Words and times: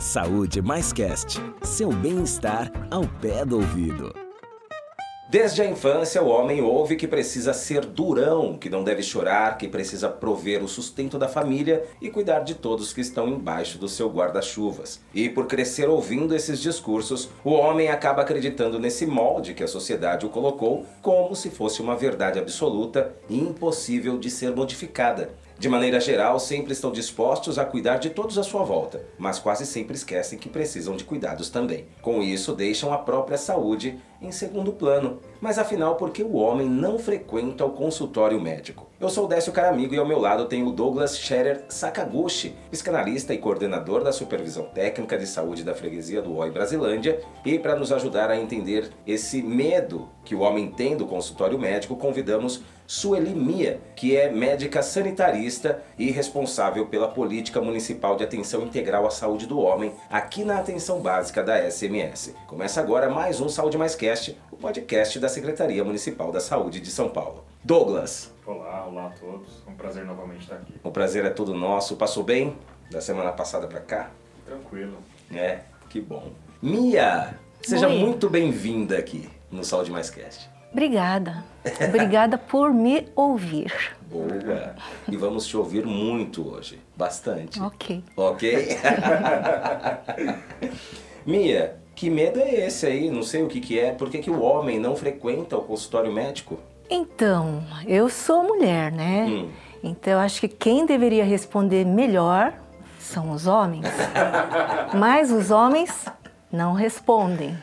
Saúde 0.00 0.62
Mais 0.62 0.92
Cast. 0.92 1.40
Seu 1.60 1.90
bem-estar 1.90 2.70
ao 2.88 3.02
pé 3.20 3.44
do 3.44 3.56
ouvido. 3.56 4.14
Desde 5.28 5.60
a 5.60 5.66
infância, 5.66 6.22
o 6.22 6.28
homem 6.28 6.62
ouve 6.62 6.94
que 6.94 7.08
precisa 7.08 7.52
ser 7.52 7.84
durão, 7.84 8.56
que 8.56 8.70
não 8.70 8.84
deve 8.84 9.02
chorar, 9.02 9.58
que 9.58 9.66
precisa 9.66 10.08
prover 10.08 10.62
o 10.62 10.68
sustento 10.68 11.18
da 11.18 11.26
família 11.28 11.84
e 12.00 12.08
cuidar 12.10 12.40
de 12.40 12.54
todos 12.54 12.92
que 12.92 13.00
estão 13.00 13.28
embaixo 13.28 13.76
do 13.76 13.88
seu 13.88 14.08
guarda-chuvas. 14.08 15.00
E 15.12 15.28
por 15.28 15.46
crescer 15.48 15.88
ouvindo 15.88 16.34
esses 16.34 16.60
discursos, 16.60 17.28
o 17.44 17.50
homem 17.50 17.88
acaba 17.88 18.22
acreditando 18.22 18.78
nesse 18.78 19.04
molde 19.04 19.52
que 19.52 19.64
a 19.64 19.68
sociedade 19.68 20.24
o 20.24 20.30
colocou 20.30 20.86
como 21.02 21.34
se 21.34 21.50
fosse 21.50 21.82
uma 21.82 21.96
verdade 21.96 22.38
absoluta 22.38 23.16
e 23.28 23.36
impossível 23.36 24.16
de 24.16 24.30
ser 24.30 24.54
modificada. 24.54 25.34
De 25.58 25.68
maneira 25.68 25.98
geral, 25.98 26.38
sempre 26.38 26.72
estão 26.72 26.92
dispostos 26.92 27.58
a 27.58 27.64
cuidar 27.64 27.96
de 27.96 28.10
todos 28.10 28.38
à 28.38 28.44
sua 28.44 28.62
volta, 28.62 29.04
mas 29.18 29.40
quase 29.40 29.66
sempre 29.66 29.96
esquecem 29.96 30.38
que 30.38 30.48
precisam 30.48 30.96
de 30.96 31.02
cuidados 31.02 31.50
também. 31.50 31.86
Com 32.00 32.22
isso, 32.22 32.54
deixam 32.54 32.92
a 32.92 32.98
própria 32.98 33.36
saúde 33.36 33.98
em 34.22 34.30
segundo 34.30 34.72
plano. 34.72 35.18
Mas 35.40 35.58
afinal, 35.58 35.96
por 35.96 36.10
que 36.10 36.22
o 36.22 36.36
homem 36.36 36.68
não 36.68 36.96
frequenta 36.96 37.64
o 37.64 37.72
consultório 37.72 38.40
médico? 38.40 38.87
Eu 39.00 39.08
sou 39.08 39.26
o 39.26 39.28
Décio 39.28 39.52
Caramigo 39.52 39.94
e 39.94 39.98
ao 39.98 40.04
meu 40.04 40.18
lado 40.18 40.46
tenho 40.46 40.66
o 40.66 40.72
Douglas 40.72 41.16
Scherer 41.16 41.66
Sakaguchi, 41.68 42.56
psicanalista 42.68 43.32
e 43.32 43.38
coordenador 43.38 44.02
da 44.02 44.10
Supervisão 44.10 44.64
Técnica 44.64 45.16
de 45.16 45.24
Saúde 45.24 45.62
da 45.62 45.72
Freguesia 45.72 46.20
do 46.20 46.36
Oi 46.36 46.50
Brasilândia. 46.50 47.20
E 47.44 47.60
para 47.60 47.76
nos 47.76 47.92
ajudar 47.92 48.28
a 48.28 48.36
entender 48.36 48.90
esse 49.06 49.40
medo 49.40 50.08
que 50.24 50.34
o 50.34 50.40
homem 50.40 50.72
tem 50.72 50.96
do 50.96 51.06
consultório 51.06 51.56
médico, 51.56 51.94
convidamos 51.94 52.60
Sueli 52.88 53.30
Mia, 53.30 53.80
que 53.94 54.16
é 54.16 54.32
médica 54.32 54.82
sanitarista 54.82 55.80
e 55.96 56.10
responsável 56.10 56.86
pela 56.86 57.06
Política 57.06 57.60
Municipal 57.60 58.16
de 58.16 58.24
Atenção 58.24 58.62
Integral 58.62 59.06
à 59.06 59.10
Saúde 59.10 59.46
do 59.46 59.60
Homem, 59.60 59.92
aqui 60.10 60.42
na 60.42 60.58
Atenção 60.58 60.98
Básica 60.98 61.40
da 61.44 61.70
SMS. 61.70 62.34
Começa 62.48 62.80
agora 62.80 63.08
mais 63.08 63.40
um 63.40 63.48
Saúde 63.48 63.78
Mais 63.78 63.94
Cast, 63.94 64.36
o 64.50 64.56
podcast 64.56 65.20
da 65.20 65.28
Secretaria 65.28 65.84
Municipal 65.84 66.32
da 66.32 66.40
Saúde 66.40 66.80
de 66.80 66.90
São 66.90 67.08
Paulo. 67.08 67.44
Douglas. 67.64 68.32
Olá, 68.46 68.86
olá 68.86 69.06
a 69.06 69.10
todos. 69.10 69.62
É 69.66 69.70
um 69.70 69.74
prazer 69.74 70.04
novamente 70.04 70.42
estar 70.42 70.56
aqui. 70.56 70.74
O 70.82 70.90
prazer 70.90 71.24
é 71.24 71.30
todo 71.30 71.54
nosso. 71.54 71.96
Passou 71.96 72.22
bem 72.22 72.56
da 72.90 73.00
semana 73.00 73.32
passada 73.32 73.66
para 73.66 73.80
cá? 73.80 74.10
Tranquilo. 74.46 74.96
É, 75.32 75.60
que 75.90 76.00
bom. 76.00 76.30
Mia, 76.62 77.34
seja 77.62 77.88
Oi. 77.88 77.98
muito 77.98 78.30
bem-vinda 78.30 78.96
aqui 78.96 79.28
no 79.50 79.64
Saúde 79.64 79.90
Mais 79.90 80.08
Cast. 80.08 80.48
Obrigada. 80.72 81.44
Obrigada 81.88 82.38
por 82.38 82.72
me 82.72 83.08
ouvir. 83.14 83.72
Boa. 84.02 84.74
E 85.10 85.16
vamos 85.16 85.46
te 85.46 85.56
ouvir 85.56 85.84
muito 85.84 86.48
hoje. 86.48 86.78
Bastante. 86.96 87.60
Ok. 87.60 88.02
Ok? 88.16 88.78
Mia, 91.26 91.76
que 91.94 92.08
medo 92.08 92.40
é 92.40 92.66
esse 92.66 92.86
aí? 92.86 93.10
Não 93.10 93.22
sei 93.22 93.42
o 93.42 93.48
que, 93.48 93.60
que 93.60 93.78
é. 93.78 93.92
Por 93.92 94.08
que, 94.08 94.18
que 94.18 94.30
o 94.30 94.40
homem 94.40 94.78
não 94.78 94.96
frequenta 94.96 95.56
o 95.56 95.62
consultório 95.62 96.12
médico? 96.12 96.58
Então, 96.90 97.62
eu 97.86 98.08
sou 98.08 98.42
mulher, 98.42 98.90
né? 98.90 99.26
Hum. 99.28 99.50
Então, 99.82 100.14
eu 100.14 100.18
acho 100.18 100.40
que 100.40 100.48
quem 100.48 100.86
deveria 100.86 101.24
responder 101.24 101.84
melhor 101.84 102.52
são 102.98 103.30
os 103.30 103.46
homens. 103.46 103.86
Mas 104.94 105.30
os 105.30 105.50
homens 105.50 106.06
não 106.50 106.72
respondem. 106.72 107.56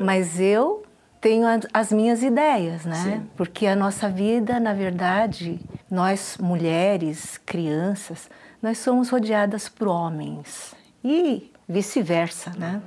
Mas 0.00 0.38
eu 0.40 0.82
tenho 1.20 1.46
as 1.72 1.92
minhas 1.92 2.22
ideias, 2.22 2.84
né? 2.84 3.02
Sim. 3.02 3.30
Porque 3.36 3.66
a 3.66 3.74
nossa 3.76 4.08
vida, 4.08 4.60
na 4.60 4.72
verdade, 4.72 5.60
nós 5.90 6.36
mulheres, 6.40 7.38
crianças, 7.38 8.28
nós 8.62 8.78
somos 8.78 9.10
rodeadas 9.10 9.68
por 9.68 9.88
homens 9.88 10.74
e 11.02 11.50
vice-versa, 11.68 12.52
né? 12.56 12.80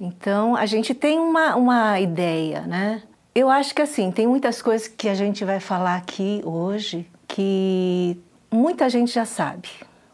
Então 0.00 0.54
a 0.54 0.66
gente 0.66 0.94
tem 0.94 1.18
uma, 1.18 1.56
uma 1.56 2.00
ideia, 2.00 2.62
né? 2.62 3.02
Eu 3.38 3.48
acho 3.48 3.72
que 3.72 3.80
assim, 3.80 4.10
tem 4.10 4.26
muitas 4.26 4.60
coisas 4.60 4.88
que 4.88 5.08
a 5.08 5.14
gente 5.14 5.44
vai 5.44 5.60
falar 5.60 5.94
aqui 5.94 6.42
hoje 6.44 7.08
que 7.28 8.20
muita 8.50 8.90
gente 8.90 9.12
já 9.12 9.24
sabe. 9.24 9.68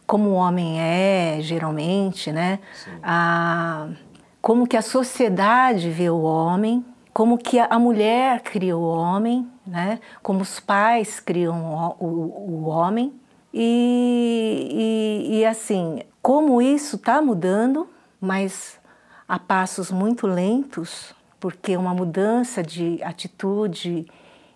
Como 0.07 0.29
o 0.29 0.33
homem 0.35 0.79
é, 0.79 1.39
geralmente, 1.41 2.31
né? 2.31 2.59
A, 3.03 3.89
como 4.43 4.67
que 4.67 4.77
a 4.77 4.83
sociedade 4.83 5.89
vê 5.89 6.11
o 6.11 6.21
homem, 6.21 6.84
como 7.15 7.39
que 7.39 7.59
a 7.59 7.79
mulher 7.79 8.43
cria 8.43 8.77
o 8.77 8.87
homem, 8.87 9.51
né? 9.67 10.01
como 10.23 10.43
os 10.43 10.61
pais 10.61 11.19
criam 11.19 11.97
o, 11.99 12.05
o, 12.05 12.09
o 12.11 12.65
homem. 12.67 13.11
E, 13.55 15.31
e, 15.31 15.39
e, 15.39 15.47
assim, 15.47 16.03
como 16.21 16.61
isso 16.61 16.97
está 16.97 17.23
mudando, 17.23 17.89
mas 18.21 18.79
a 19.27 19.39
passos 19.39 19.91
muito 19.91 20.27
lentos, 20.27 21.15
porque 21.44 21.77
uma 21.77 21.93
mudança 21.93 22.62
de 22.62 22.99
atitude 23.03 24.06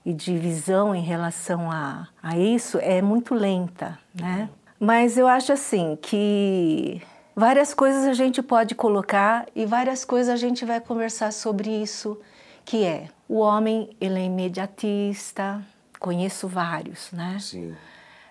e 0.06 0.14
de 0.14 0.38
visão 0.38 0.94
em 0.94 1.02
relação 1.02 1.70
a, 1.70 2.08
a 2.22 2.38
isso 2.38 2.78
é 2.80 3.02
muito 3.02 3.34
lenta, 3.34 3.98
né? 4.14 4.48
Mas 4.80 5.18
eu 5.18 5.28
acho 5.28 5.52
assim 5.52 5.98
que 6.00 7.02
várias 7.36 7.74
coisas 7.74 8.06
a 8.06 8.14
gente 8.14 8.42
pode 8.42 8.74
colocar 8.74 9.46
e 9.54 9.66
várias 9.66 10.02
coisas 10.02 10.32
a 10.32 10.36
gente 10.36 10.64
vai 10.64 10.80
conversar 10.80 11.30
sobre 11.30 11.68
isso 11.68 12.18
que 12.64 12.86
é 12.86 13.08
o 13.28 13.38
homem 13.38 13.90
ele 14.00 14.20
é 14.20 14.24
imediatista, 14.24 15.62
conheço 16.00 16.48
vários, 16.48 17.12
né? 17.12 17.36
Sim. 17.38 17.74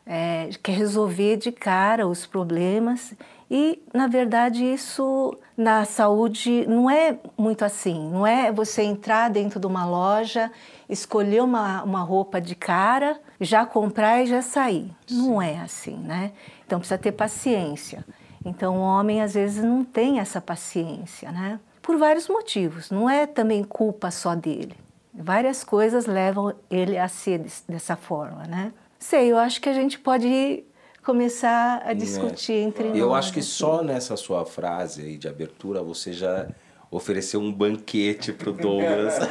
É, 0.04 0.50
quer 0.64 0.72
resolver 0.72 1.38
de 1.38 1.52
cara 1.52 2.08
os 2.08 2.26
problemas 2.26 3.14
e 3.50 3.82
na 3.94 4.08
verdade 4.08 4.64
isso 4.64 5.38
na 5.56 5.86
saúde 5.86 6.66
não 6.68 6.90
é 6.90 7.18
muito 7.38 7.64
assim, 7.64 8.10
não 8.12 8.26
é 8.26 8.52
você 8.52 8.84
entrar 8.84 9.30
dentro 9.30 9.60
de 9.60 9.68
uma 9.68 9.86
loja, 9.86 10.52
escolher 10.90 11.42
uma, 11.42 11.84
uma 11.84 12.02
roupa 12.02 12.40
de 12.40 12.56
cara, 12.56 13.20
já 13.40 13.66
comprar 13.66 14.24
e 14.24 14.28
já 14.28 14.42
sair. 14.42 14.92
Sim. 15.08 15.18
Não 15.18 15.42
é 15.42 15.60
assim, 15.60 15.98
né? 15.98 16.32
Então 16.66 16.80
precisa 16.80 16.98
ter 16.98 17.12
paciência. 17.12 18.06
Então 18.46 18.78
o 18.78 18.82
homem 18.82 19.22
às 19.22 19.34
vezes 19.34 19.64
não 19.64 19.84
tem 19.84 20.20
essa 20.20 20.40
paciência, 20.40 21.32
né? 21.32 21.60
por 21.88 21.98
vários 21.98 22.28
motivos, 22.28 22.92
não 22.92 23.10
é 23.10 23.26
também 23.26 23.64
culpa 23.64 24.12
só 24.12 24.36
dele. 24.36 24.76
Várias 25.14 25.64
coisas 25.64 26.06
levam 26.06 26.54
ele 26.70 26.98
a 26.98 27.08
ser 27.08 27.46
dessa 27.66 27.96
forma, 27.96 28.44
né? 28.44 28.74
Sei, 29.00 29.32
eu 29.32 29.38
acho 29.38 29.62
que 29.62 29.70
a 29.70 29.74
gente 29.74 29.98
pode 29.98 30.66
começar 31.08 31.84
a 31.86 31.94
discutir 31.94 32.52
é. 32.52 32.62
entre 32.64 32.90
nós. 32.90 32.98
Eu 32.98 33.16
acho 33.16 33.32
que 33.32 33.40
assim. 33.40 33.48
só 33.48 33.82
nessa 33.82 34.18
sua 34.18 34.46
frase 34.46 35.04
aí 35.04 35.18
de 35.18 35.30
abertura 35.30 35.82
você 35.82 36.12
já 36.12 36.48
ofereceu 36.92 37.40
um 37.40 37.50
banquete 37.50 38.34
pro 38.34 38.52
Douglas. 38.52 39.14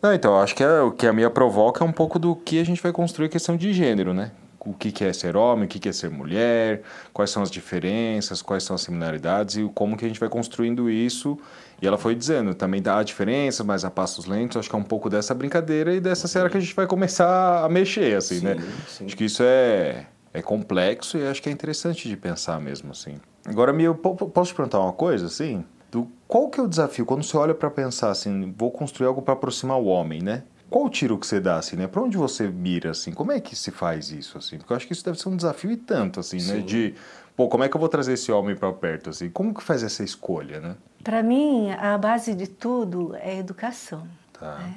Não, 0.00 0.14
então, 0.14 0.40
acho 0.40 0.54
que 0.54 0.62
é, 0.62 0.80
o 0.80 0.90
que 0.90 1.06
a 1.06 1.12
minha 1.12 1.28
provoca 1.28 1.84
é 1.84 1.86
um 1.86 1.92
pouco 1.92 2.18
do 2.18 2.34
que 2.34 2.58
a 2.58 2.64
gente 2.64 2.82
vai 2.82 2.92
construir 2.92 3.28
questão 3.28 3.54
de 3.54 3.74
gênero, 3.74 4.14
né? 4.14 4.32
o 4.64 4.72
que 4.72 5.04
é 5.04 5.12
ser 5.12 5.36
homem, 5.36 5.64
o 5.64 5.68
que 5.68 5.88
é 5.88 5.92
ser 5.92 6.08
mulher, 6.08 6.82
quais 7.12 7.30
são 7.30 7.42
as 7.42 7.50
diferenças, 7.50 8.40
quais 8.40 8.62
são 8.62 8.76
as 8.76 8.82
similaridades 8.82 9.56
e 9.56 9.68
como 9.74 9.96
que 9.96 10.04
a 10.04 10.08
gente 10.08 10.20
vai 10.20 10.28
construindo 10.28 10.88
isso. 10.88 11.36
E 11.82 11.86
ela 11.86 11.98
foi 11.98 12.14
dizendo, 12.14 12.54
também 12.54 12.80
dá 12.80 13.02
diferença, 13.02 13.64
mas 13.64 13.84
a 13.84 13.90
passos 13.90 14.24
lentos, 14.24 14.56
acho 14.56 14.70
que 14.70 14.76
é 14.76 14.78
um 14.78 14.84
pouco 14.84 15.10
dessa 15.10 15.34
brincadeira 15.34 15.92
e 15.92 16.00
dessa 16.00 16.28
cena 16.28 16.48
que 16.48 16.56
a 16.56 16.60
gente 16.60 16.76
vai 16.76 16.86
começar 16.86 17.64
a 17.64 17.68
mexer, 17.68 18.16
assim, 18.16 18.38
sim, 18.38 18.44
né? 18.44 18.56
Sim. 18.86 19.06
Acho 19.06 19.16
que 19.16 19.24
isso 19.24 19.42
é, 19.42 20.06
é 20.32 20.40
complexo 20.40 21.18
e 21.18 21.26
acho 21.26 21.42
que 21.42 21.48
é 21.48 21.52
interessante 21.52 22.08
de 22.08 22.16
pensar 22.16 22.60
mesmo, 22.60 22.92
assim. 22.92 23.16
Agora, 23.44 23.72
eu 23.82 23.96
posso 23.96 24.52
te 24.52 24.54
perguntar 24.54 24.78
uma 24.78 24.92
coisa, 24.92 25.26
assim? 25.26 25.64
Do, 25.90 26.06
qual 26.28 26.48
que 26.48 26.60
é 26.60 26.62
o 26.62 26.68
desafio 26.68 27.04
quando 27.04 27.24
você 27.24 27.36
olha 27.36 27.52
para 27.52 27.68
pensar 27.68 28.10
assim, 28.10 28.54
vou 28.56 28.70
construir 28.70 29.08
algo 29.08 29.20
para 29.20 29.34
aproximar 29.34 29.76
o 29.76 29.86
homem, 29.86 30.22
né? 30.22 30.44
Qual 30.70 30.86
o 30.86 30.88
tiro 30.88 31.18
que 31.18 31.26
você 31.26 31.40
dá, 31.40 31.56
assim, 31.56 31.76
né? 31.76 31.88
Para 31.88 32.00
onde 32.00 32.16
você 32.16 32.48
mira, 32.48 32.92
assim? 32.92 33.12
Como 33.12 33.30
é 33.32 33.40
que 33.40 33.54
se 33.54 33.70
faz 33.70 34.10
isso, 34.10 34.38
assim? 34.38 34.56
Porque 34.56 34.72
eu 34.72 34.76
acho 34.76 34.86
que 34.86 34.92
isso 34.92 35.04
deve 35.04 35.20
ser 35.20 35.28
um 35.28 35.36
desafio 35.36 35.70
e 35.70 35.76
tanto, 35.76 36.20
assim, 36.20 36.36
né? 36.36 36.42
Sim. 36.42 36.52
né? 36.54 36.60
De, 36.60 36.94
pô, 37.36 37.48
como 37.48 37.64
é 37.64 37.68
que 37.68 37.76
eu 37.76 37.80
vou 37.80 37.88
trazer 37.88 38.14
esse 38.14 38.30
homem 38.30 38.54
para 38.54 38.72
perto, 38.72 39.10
assim? 39.10 39.30
Como 39.30 39.54
que 39.54 39.62
faz 39.62 39.82
essa 39.82 40.02
escolha, 40.02 40.60
né? 40.60 40.76
Para 41.02 41.22
mim, 41.22 41.70
a 41.72 41.98
base 41.98 42.34
de 42.34 42.46
tudo 42.46 43.14
é 43.16 43.32
a 43.32 43.36
educação. 43.36 44.06
Tá. 44.32 44.58
Né? 44.58 44.74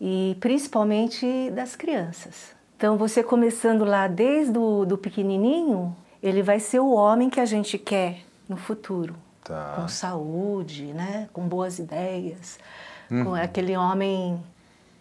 E 0.00 0.36
principalmente 0.40 1.50
das 1.50 1.74
crianças. 1.74 2.54
Então, 2.76 2.98
você 2.98 3.22
começando 3.22 3.84
lá 3.84 4.06
desde 4.06 4.58
o 4.58 4.84
do 4.84 4.98
pequenininho, 4.98 5.96
ele 6.22 6.42
vai 6.42 6.60
ser 6.60 6.80
o 6.80 6.90
homem 6.90 7.30
que 7.30 7.40
a 7.40 7.46
gente 7.46 7.78
quer 7.78 8.20
no 8.48 8.56
futuro. 8.56 9.14
Tá. 9.42 9.74
Com 9.76 9.88
saúde, 9.88 10.92
né? 10.92 11.28
Com 11.32 11.48
boas 11.48 11.78
ideias. 11.78 12.58
Uhum. 13.10 13.24
Com 13.24 13.34
aquele 13.34 13.76
homem 13.76 14.42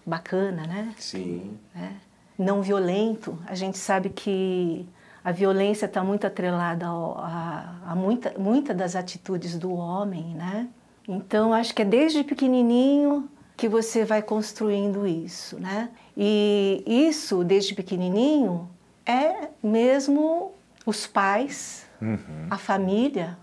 bacana, 0.05 0.65
né? 0.67 0.93
Sim. 0.97 1.57
É. 1.75 1.89
Não 2.37 2.61
violento. 2.61 3.37
A 3.47 3.55
gente 3.55 3.77
sabe 3.77 4.09
que 4.09 4.87
a 5.25 5.31
violência 5.31 5.87
está 5.87 6.03
muito 6.03 6.27
atrelada 6.27 6.85
a, 6.85 7.77
a, 7.87 7.95
muita, 7.95 8.35
muita 8.37 8.75
das 8.75 8.95
atitudes 8.95 9.57
do 9.57 9.73
homem, 9.73 10.35
né? 10.35 10.67
Então, 11.07 11.51
acho 11.51 11.73
que 11.73 11.81
é 11.81 11.85
desde 11.85 12.23
pequenininho 12.23 13.27
que 13.57 13.67
você 13.67 14.05
vai 14.05 14.21
construindo 14.21 15.07
isso, 15.07 15.59
né? 15.59 15.89
E 16.15 16.83
isso, 16.85 17.43
desde 17.43 17.73
pequenininho, 17.73 18.69
é 19.03 19.49
mesmo 19.63 20.53
os 20.85 21.07
pais, 21.07 21.87
uhum. 21.99 22.47
a 22.51 22.57
família, 22.59 23.35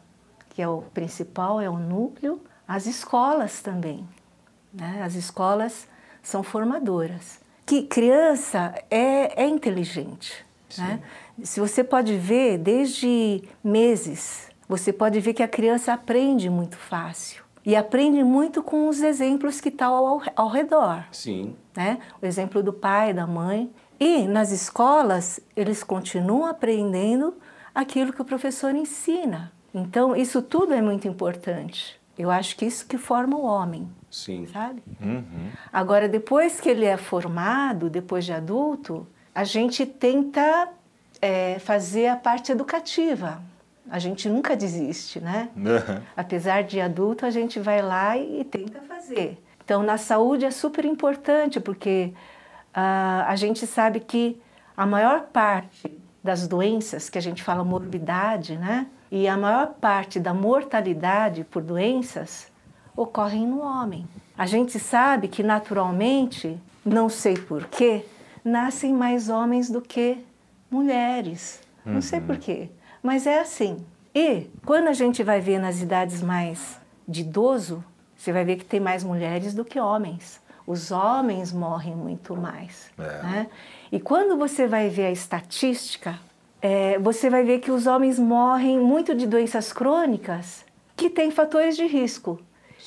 que 0.51 0.63
é 0.63 0.69
o 0.69 0.83
principal, 0.95 1.61
é 1.61 1.69
o 1.69 1.79
núcleo, 1.79 2.41
as 2.67 2.87
escolas 2.87 3.61
também. 3.61 4.07
Né? 4.73 5.03
As 5.05 5.17
escolas 5.17 5.89
são 6.23 6.45
formadoras. 6.45 7.41
Que 7.67 7.83
criança 7.83 8.73
é, 8.89 9.43
é 9.43 9.49
inteligente. 9.49 10.45
Né? 10.79 11.03
Se 11.43 11.61
você 11.61 11.83
pode 11.83 12.17
ver, 12.17 12.59
desde 12.59 13.43
meses, 13.63 14.49
você 14.69 14.93
pode 14.93 15.21
ver 15.21 15.35
que 15.35 15.43
a 15.43 15.49
criança 15.49 15.93
aprende 15.93 16.49
muito 16.49 16.77
fácil. 16.77 17.43
E 17.65 17.77
aprende 17.77 18.25
muito 18.25 18.63
com 18.63 18.89
os 18.89 19.03
exemplos 19.03 19.61
que 19.61 19.69
estão 19.69 19.95
ao, 19.95 20.23
ao 20.35 20.49
redor. 20.49 21.05
Sim. 21.13 21.55
Né? 21.77 21.99
O 22.21 22.27
exemplo 22.27 22.63
do 22.63 22.73
pai, 22.73 23.13
da 23.13 23.27
mãe. 23.27 23.71
E 24.01 24.27
nas 24.27 24.51
escolas, 24.51 25.39
eles 25.55 25.85
continuam 25.85 26.47
aprendendo 26.47 27.35
aquilo 27.75 28.13
que 28.13 28.21
o 28.21 28.25
professor 28.25 28.75
ensina. 28.75 29.53
Então, 29.73 30.17
isso 30.17 30.43
tudo 30.43 30.75
é 30.75 30.83
muito 30.83 31.07
importante. 31.07 32.01
Eu 32.19 32.31
acho 32.31 32.57
que 32.57 32.67
isso 32.67 32.87
que 32.87 32.99
forma 32.99 33.37
o 33.37 33.45
homem. 33.45 33.89
Sim. 34.11 34.47
Sabe? 34.47 34.83
Uhum. 35.01 35.51
Agora, 35.73 36.09
depois 36.09 36.61
que 36.61 36.69
ele 36.69 36.85
é 36.85 36.97
formado, 36.97 37.89
depois 37.89 38.25
de 38.25 38.33
adulto, 38.33 39.07
a 39.35 39.45
gente 39.45 39.87
tenta 39.87 40.69
é, 41.23 41.61
fazer 41.61 42.09
a 42.09 42.17
parte 42.17 42.51
educativa. 42.51 43.41
A 43.89 43.99
gente 44.01 44.29
nunca 44.29 44.57
desiste, 44.57 45.21
né? 45.21 45.49
Uhum. 45.57 46.03
Apesar 46.17 46.65
de 46.65 46.81
adulto, 46.81 47.25
a 47.25 47.31
gente 47.31 47.61
vai 47.61 47.81
lá 47.81 48.19
e, 48.19 48.45
tenta 48.45 48.81
fazer. 48.81 49.41
Então, 49.65 49.83
na 49.83 49.97
saúde 49.97 50.45
é 50.45 50.51
super 50.51 50.85
importante, 50.85 51.61
porque 51.61 52.13
uh, 52.75 53.25
a 53.27 53.37
gente 53.37 53.67
sabe 53.67 54.01
que 54.01 54.41
a 54.77 54.85
maior 54.85 55.23
parte 55.33 55.97
das 56.23 56.49
doenças, 56.49 57.09
que 57.09 57.19
a 57.19 57.23
gente 57.23 57.43
fala 57.43 57.63
morbidade, 57.63 58.57
né? 58.57 58.87
E 59.11 59.29
a 59.29 59.37
maior 59.37 59.75
parte 59.75 60.19
da 60.19 60.33
mortalidade 60.33 61.45
por 61.45 61.63
doenças 61.63 62.51
ocorrem 62.97 63.47
no 63.47 63.61
homem. 63.61 64.07
A 64.37 64.47
gente 64.47 64.79
sabe 64.79 65.29
que 65.29 65.43
naturalmente, 65.43 66.59
não 66.85 67.09
sei 67.09 67.37
porquê, 67.37 68.05
nascem 68.45 68.93
mais 68.93 69.29
homens 69.29 69.71
do 69.71 69.81
que 69.81 70.25
mulheres. 70.73 71.61
Não 71.85 72.01
sei 72.01 72.21
Uhum. 72.21 72.27
porquê, 72.27 72.71
mas 73.03 73.27
é 73.27 73.41
assim. 73.41 73.85
E 74.15 74.49
quando 74.65 74.89
a 74.89 74.93
gente 74.93 75.23
vai 75.23 75.41
ver 75.41 75.59
nas 75.59 75.81
idades 75.83 76.23
mais 76.23 76.79
de 77.09 77.23
idoso, 77.23 77.85
você 78.17 78.33
vai 78.33 78.45
ver 78.45 78.57
que 78.57 78.65
tem 78.65 78.79
mais 78.81 79.03
mulheres 79.03 79.53
do 79.55 79.65
que 79.65 79.81
homens. 79.81 80.41
Os 80.67 80.93
homens 80.93 81.53
morrem 81.53 81.97
muito 81.97 82.37
mais. 82.37 82.91
É. 82.97 83.23
Né? 83.23 83.47
E 83.91 83.99
quando 83.99 84.37
você 84.37 84.67
vai 84.69 84.89
ver 84.89 85.07
a 85.07 85.11
estatística, 85.11 86.19
é, 86.61 86.99
você 87.01 87.29
vai 87.29 87.43
ver 87.43 87.59
que 87.59 87.73
os 87.73 87.89
homens 87.89 88.17
morrem 88.19 88.79
muito 88.79 89.13
de 89.15 89.27
doenças 89.27 89.73
crônicas 89.73 90.65
que 90.95 91.11
têm 91.11 91.33
fatores 91.33 91.77
de 91.77 91.85
risco. 91.87 92.39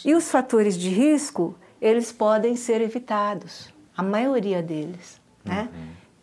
E 0.06 0.14
os 0.16 0.30
fatores 0.32 0.78
de 0.78 0.90
risco, 0.90 1.54
eles 1.82 2.14
podem 2.14 2.56
ser 2.56 2.80
evitados, 2.80 3.74
a 3.98 4.02
maioria 4.02 4.62
deles. 4.64 5.20
Né? 5.44 5.68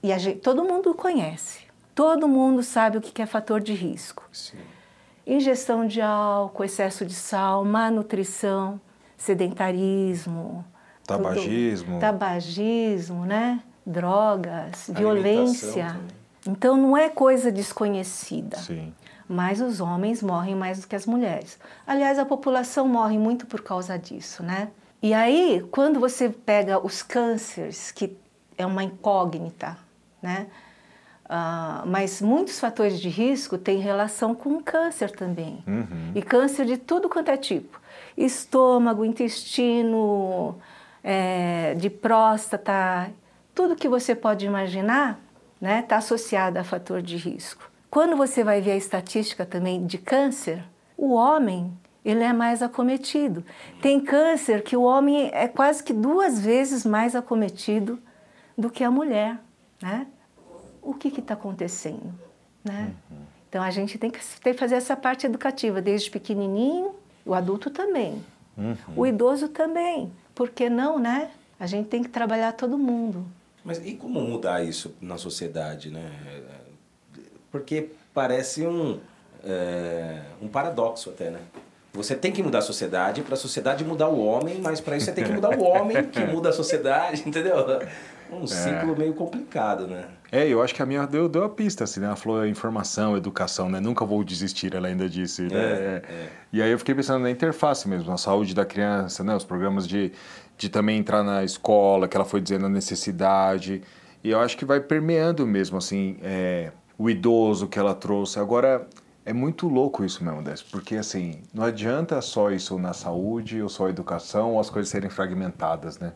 E 0.03 0.17
gente, 0.19 0.41
todo 0.41 0.65
mundo 0.65 0.93
conhece, 0.95 1.61
todo 1.95 2.27
mundo 2.29 2.63
sabe 2.63 2.99
o 2.99 3.01
que 3.01 3.23
é 3.23 3.27
fator 3.27 3.61
de 3.61 3.73
risco. 3.73 4.25
Sim. 4.33 4.59
Ingestão 5.27 5.87
de 5.87 6.01
álcool, 6.01 6.65
excesso 6.65 7.07
de 7.07 7.15
sal, 7.15 7.65
má 7.65 7.91
nutrição, 7.91 8.81
sedentarismo, 9.17 10.65
tudo- 11.07 11.23
Tabagismo. 11.23 12.01
tabagismo, 12.01 13.25
né? 13.25 13.61
Drogas, 13.87 14.91
violência. 14.93 15.87
também. 15.89 16.07
Então 16.49 16.77
não 16.77 16.97
é 16.97 17.09
coisa 17.09 17.53
desconhecida. 17.53 18.57
Sim. 18.59 18.93
Mas 19.29 19.61
os 19.61 19.81
homens 19.81 20.23
morrem 20.23 20.55
mais 20.55 20.81
do 20.81 20.89
que 20.89 20.97
as 20.97 21.07
mulheres. 21.07 21.59
Aliás, 21.87 22.19
a 22.19 22.25
população 22.25 22.89
morre 22.89 23.17
muito 23.19 23.47
por 23.47 23.63
causa 23.63 23.97
disso, 23.99 24.43
né? 24.43 24.69
E 25.01 25.15
aí, 25.15 25.65
quando 25.71 25.99
você 26.01 26.29
pega 26.29 26.85
os 26.85 27.03
cânceres, 27.03 27.91
que 27.91 28.17
é 28.59 28.67
uma 28.67 28.83
incógnita, 28.85 29.77
né? 30.23 30.47
Ah, 31.29 31.83
mas 31.87 32.21
muitos 32.21 32.61
fatores 32.61 33.01
de 33.01 33.09
risco 33.09 33.57
têm 33.57 33.79
relação 33.79 34.35
com 34.35 34.63
câncer 34.63 35.11
também. 35.11 35.65
Uhum. 35.67 36.13
E 36.15 36.23
câncer 36.23 36.67
de 36.67 36.77
tudo 36.77 37.09
quanto 37.09 37.31
é 37.31 37.37
tipo: 37.37 37.81
estômago, 38.17 39.05
intestino, 39.05 40.59
é, 41.03 41.75
de 41.75 41.89
próstata, 41.89 43.11
tudo 43.55 43.77
que 43.77 43.89
você 43.89 44.15
pode 44.15 44.47
imaginar 44.47 45.19
está 45.55 45.67
né, 45.67 45.83
tá 45.83 45.97
associado 45.97 46.59
a 46.59 46.65
fator 46.65 47.01
de 47.01 47.17
risco. 47.17 47.71
Quando 47.91 48.17
você 48.17 48.43
vai 48.43 48.61
ver 48.61 48.73
a 48.73 48.77
estatística 48.77 49.47
também 49.47 49.87
de 49.87 49.99
câncer, 49.99 50.65
o 50.97 51.13
homem 51.13 51.73
ele 52.05 52.25
é 52.25 52.33
mais 52.33 52.63
acometido. 52.63 53.45
Tem 53.81 54.01
câncer 54.01 54.63
que 54.63 54.77
o 54.77 54.83
homem 54.83 55.31
é 55.33 55.47
quase 55.47 55.83
que 55.85 55.93
duas 55.93 56.41
vezes 56.41 56.85
mais 56.85 57.15
acometido 57.15 57.99
do 58.59 58.69
que 58.69 58.83
a 58.83 58.91
mulher, 58.91 59.39
né? 59.83 60.07
O 60.81 60.95
que 60.95 61.09
está 61.09 61.35
acontecendo, 61.35 62.15
né? 62.65 62.95
Então 63.49 63.63
a 63.63 63.71
gente 63.71 63.99
tem 63.99 64.11
que, 64.11 64.19
tem 64.41 64.53
que 64.53 64.59
fazer 64.59 64.77
essa 64.77 64.97
parte 64.97 65.27
educativa 65.27 65.83
desde 65.83 66.11
pequenininho, 66.11 66.95
o 67.25 67.35
adulto 67.35 67.71
também, 67.71 68.25
o 68.97 69.07
idoso 69.07 69.49
também. 69.49 70.11
Por 70.35 70.51
que 70.51 70.71
não, 70.71 70.99
né? 70.99 71.31
A 71.61 71.67
gente 71.67 71.89
tem 71.89 72.03
que 72.03 72.09
trabalhar 72.09 72.53
todo 72.53 72.79
mundo. 72.79 73.27
Mas 73.65 73.85
e 73.85 73.95
como 73.95 74.21
mudar 74.21 74.65
isso 74.65 74.95
na 75.01 75.19
sociedade, 75.19 75.91
né? 75.91 76.11
Porque 77.51 77.91
parece 78.15 78.67
um, 78.67 78.99
é, 79.45 80.23
um 80.41 80.49
paradoxo 80.49 81.11
até, 81.11 81.31
né? 81.31 81.41
Você 81.93 82.17
tem 82.17 82.33
que 82.33 82.43
mudar 82.43 82.59
a 82.61 82.63
sociedade 82.63 83.21
para 83.21 83.35
a 83.35 83.37
sociedade 83.37 83.85
mudar 83.85 84.09
o 84.09 84.25
homem, 84.25 84.59
mas 84.61 84.81
para 84.81 84.97
isso 84.97 85.07
você 85.07 85.13
tem 85.13 85.25
que 85.25 85.33
mudar 85.33 85.57
o 85.57 85.63
homem 85.63 86.03
que 86.05 86.21
muda 86.25 86.49
a 86.49 86.53
sociedade, 86.53 87.23
entendeu? 87.29 87.57
Um 88.33 88.47
ciclo 88.47 88.97
meio 88.97 89.15
complicado, 89.15 89.87
né? 89.87 90.07
É, 90.31 90.49
eu 90.49 90.63
acho 90.63 90.75
que 90.75 90.83
a 90.83 90.87
minha 90.87 91.07
deu, 91.07 91.29
deu 91.29 91.45
a 91.45 91.49
pista, 91.49 91.85
assim, 91.85 92.01
né? 92.01 92.07
Ela 92.07 92.17
falou 92.17 92.47
informação, 92.47 93.17
educação, 93.17 93.69
né? 93.69 93.81
Nunca 93.81 94.05
vou 94.05 94.25
desistir, 94.25 94.75
ela 94.75 94.89
ainda 94.89 95.09
disse, 95.09 95.43
né? 95.43 95.51
É, 95.55 96.03
é. 96.09 96.29
E 96.53 96.63
aí 96.63 96.71
eu 96.71 96.79
fiquei 96.79 96.95
pensando 96.95 97.23
na 97.23 97.31
interface 97.31 97.87
mesmo, 97.89 98.11
na 98.11 98.17
saúde 98.17 98.55
da 98.55 98.65
criança, 98.65 99.23
né? 99.23 99.37
Os 99.37 99.45
programas 99.45 99.87
de, 99.87 100.11
de 100.57 100.71
também 100.71 100.99
entrar 100.99 101.23
na 101.23 101.45
escola, 101.45 102.09
que 102.09 102.17
ela 102.17 102.25
foi 102.25 102.41
dizendo 102.41 102.67
a 102.67 102.69
necessidade. 102.71 103.83
E 104.25 104.31
eu 104.31 104.41
acho 104.41 104.57
que 104.57 104.65
vai 104.65 104.81
permeando 104.81 105.47
mesmo, 105.47 105.77
assim, 105.77 106.17
é, 106.23 106.73
o 106.97 107.11
idoso 107.11 107.69
que 107.69 107.79
ela 107.79 107.95
trouxe. 107.95 108.39
Agora, 108.39 108.87
é 109.25 109.33
muito 109.33 109.69
louco 109.69 110.05
isso 110.05 110.25
mesmo, 110.25 110.43
Décio, 110.43 110.67
porque 110.71 110.97
assim, 110.97 111.43
não 111.55 111.65
adianta 111.65 112.21
só 112.21 112.51
isso 112.51 112.79
na 112.79 112.93
saúde 112.93 113.63
ou 113.63 113.69
só 113.69 113.87
a 113.87 113.91
educação 113.91 114.53
ou 114.55 114.61
as 114.61 114.69
coisas 114.69 114.89
serem 114.91 115.09
fragmentadas, 115.09 115.99
né? 115.99 116.13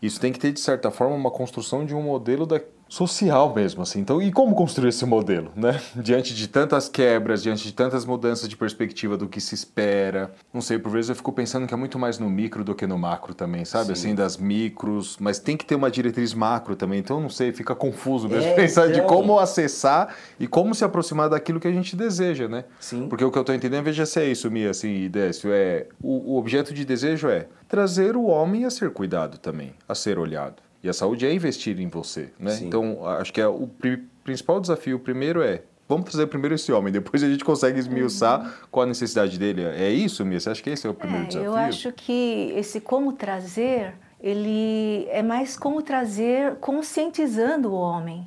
Isso 0.00 0.20
tem 0.20 0.32
que 0.32 0.38
ter, 0.38 0.52
de 0.52 0.60
certa 0.60 0.90
forma, 0.90 1.14
uma 1.14 1.30
construção 1.30 1.84
de 1.84 1.94
um 1.94 2.02
modelo 2.02 2.46
da... 2.46 2.60
social 2.88 3.54
mesmo, 3.54 3.82
assim. 3.82 4.00
Então, 4.00 4.22
e 4.22 4.30
como 4.30 4.54
construir 4.54 4.88
esse 4.90 5.04
modelo, 5.04 5.50
né? 5.56 5.80
Diante 5.96 6.34
de 6.34 6.46
tantas 6.48 6.88
quebras, 6.88 7.42
diante 7.42 7.64
de 7.64 7.72
tantas 7.72 8.04
mudanças 8.04 8.48
de 8.48 8.56
perspectiva 8.56 9.16
do 9.16 9.28
que 9.28 9.40
se 9.40 9.54
espera. 9.54 10.30
Não 10.52 10.60
sei, 10.60 10.78
por 10.78 10.90
vezes 10.90 11.08
eu 11.10 11.16
fico 11.16 11.32
pensando 11.32 11.66
que 11.66 11.74
é 11.74 11.76
muito 11.76 11.98
mais 11.98 12.18
no 12.18 12.30
micro 12.30 12.62
do 12.62 12.74
que 12.74 12.86
no 12.86 12.96
macro 12.98 13.34
também, 13.34 13.64
sabe? 13.64 13.86
Sim. 13.86 13.92
Assim, 13.92 14.14
das 14.14 14.36
micros, 14.36 15.16
mas 15.20 15.38
tem 15.38 15.56
que 15.56 15.64
ter 15.64 15.74
uma 15.74 15.90
diretriz 15.90 16.32
macro 16.32 16.76
também. 16.76 16.98
Então, 17.00 17.20
não 17.20 17.28
sei, 17.28 17.52
fica 17.52 17.74
confuso 17.74 18.28
mesmo 18.28 18.50
É, 18.50 18.54
pensar 18.56 18.86
de 18.86 18.94
então. 19.00 19.06
como 19.06 19.38
acessar 19.38 20.14
e 20.38 20.46
como 20.46 20.74
se 20.74 20.84
aproximar 20.84 21.28
daquilo 21.28 21.58
que 21.58 21.68
a 21.68 21.72
gente 21.72 21.96
deseja, 21.96 22.48
né? 22.48 22.64
Sim. 22.78 23.08
Porque 23.08 23.24
o 23.24 23.30
que 23.30 23.38
eu 23.38 23.44
tô 23.44 23.52
entendendo, 23.52 23.84
veja 23.84 24.06
se 24.06 24.20
é 24.20 24.26
isso, 24.26 24.50
Mia, 24.50 24.70
assim, 24.70 25.04
e 25.04 25.08
Décio, 25.08 25.50
é... 25.52 25.86
O, 26.02 26.34
o 26.34 26.38
objeto 26.38 26.72
de 26.72 26.84
desejo 26.84 27.28
é 27.28 27.46
trazer 27.68 28.16
o 28.16 28.24
homem 28.26 28.64
a 28.64 28.70
ser 28.70 28.90
cuidado 28.90 29.38
também, 29.38 29.74
a 29.88 29.94
ser 29.94 30.18
olhado. 30.18 30.65
E 30.82 30.88
a 30.88 30.92
saúde 30.92 31.26
é 31.26 31.32
investir 31.32 31.78
em 31.80 31.88
você, 31.88 32.30
né? 32.38 32.50
Sim. 32.52 32.66
Então, 32.66 33.06
acho 33.06 33.32
que 33.32 33.40
é 33.40 33.46
o 33.48 33.66
pri- 33.66 34.04
principal 34.22 34.60
desafio 34.60 34.98
primeiro 34.98 35.42
é... 35.42 35.62
Vamos 35.88 36.06
trazer 36.10 36.26
primeiro 36.26 36.52
esse 36.56 36.72
homem, 36.72 36.92
depois 36.92 37.22
a 37.22 37.28
gente 37.28 37.44
consegue 37.44 37.78
esmiuçar 37.78 38.66
qual 38.72 38.82
a 38.82 38.86
necessidade 38.86 39.38
dele. 39.38 39.62
É 39.62 39.88
isso, 39.88 40.24
Mia? 40.24 40.40
Você 40.40 40.50
acha 40.50 40.60
que 40.60 40.68
esse 40.70 40.84
é 40.84 40.90
o 40.90 40.94
primeiro 40.94 41.26
É, 41.26 41.28
desafio? 41.28 41.46
eu 41.48 41.54
acho 41.54 41.92
que 41.92 42.52
esse 42.56 42.80
como 42.80 43.12
trazer, 43.12 43.94
ele 44.20 45.06
é 45.10 45.22
mais 45.22 45.56
como 45.56 45.80
trazer 45.82 46.56
conscientizando 46.56 47.70
o 47.70 47.74
homem. 47.74 48.26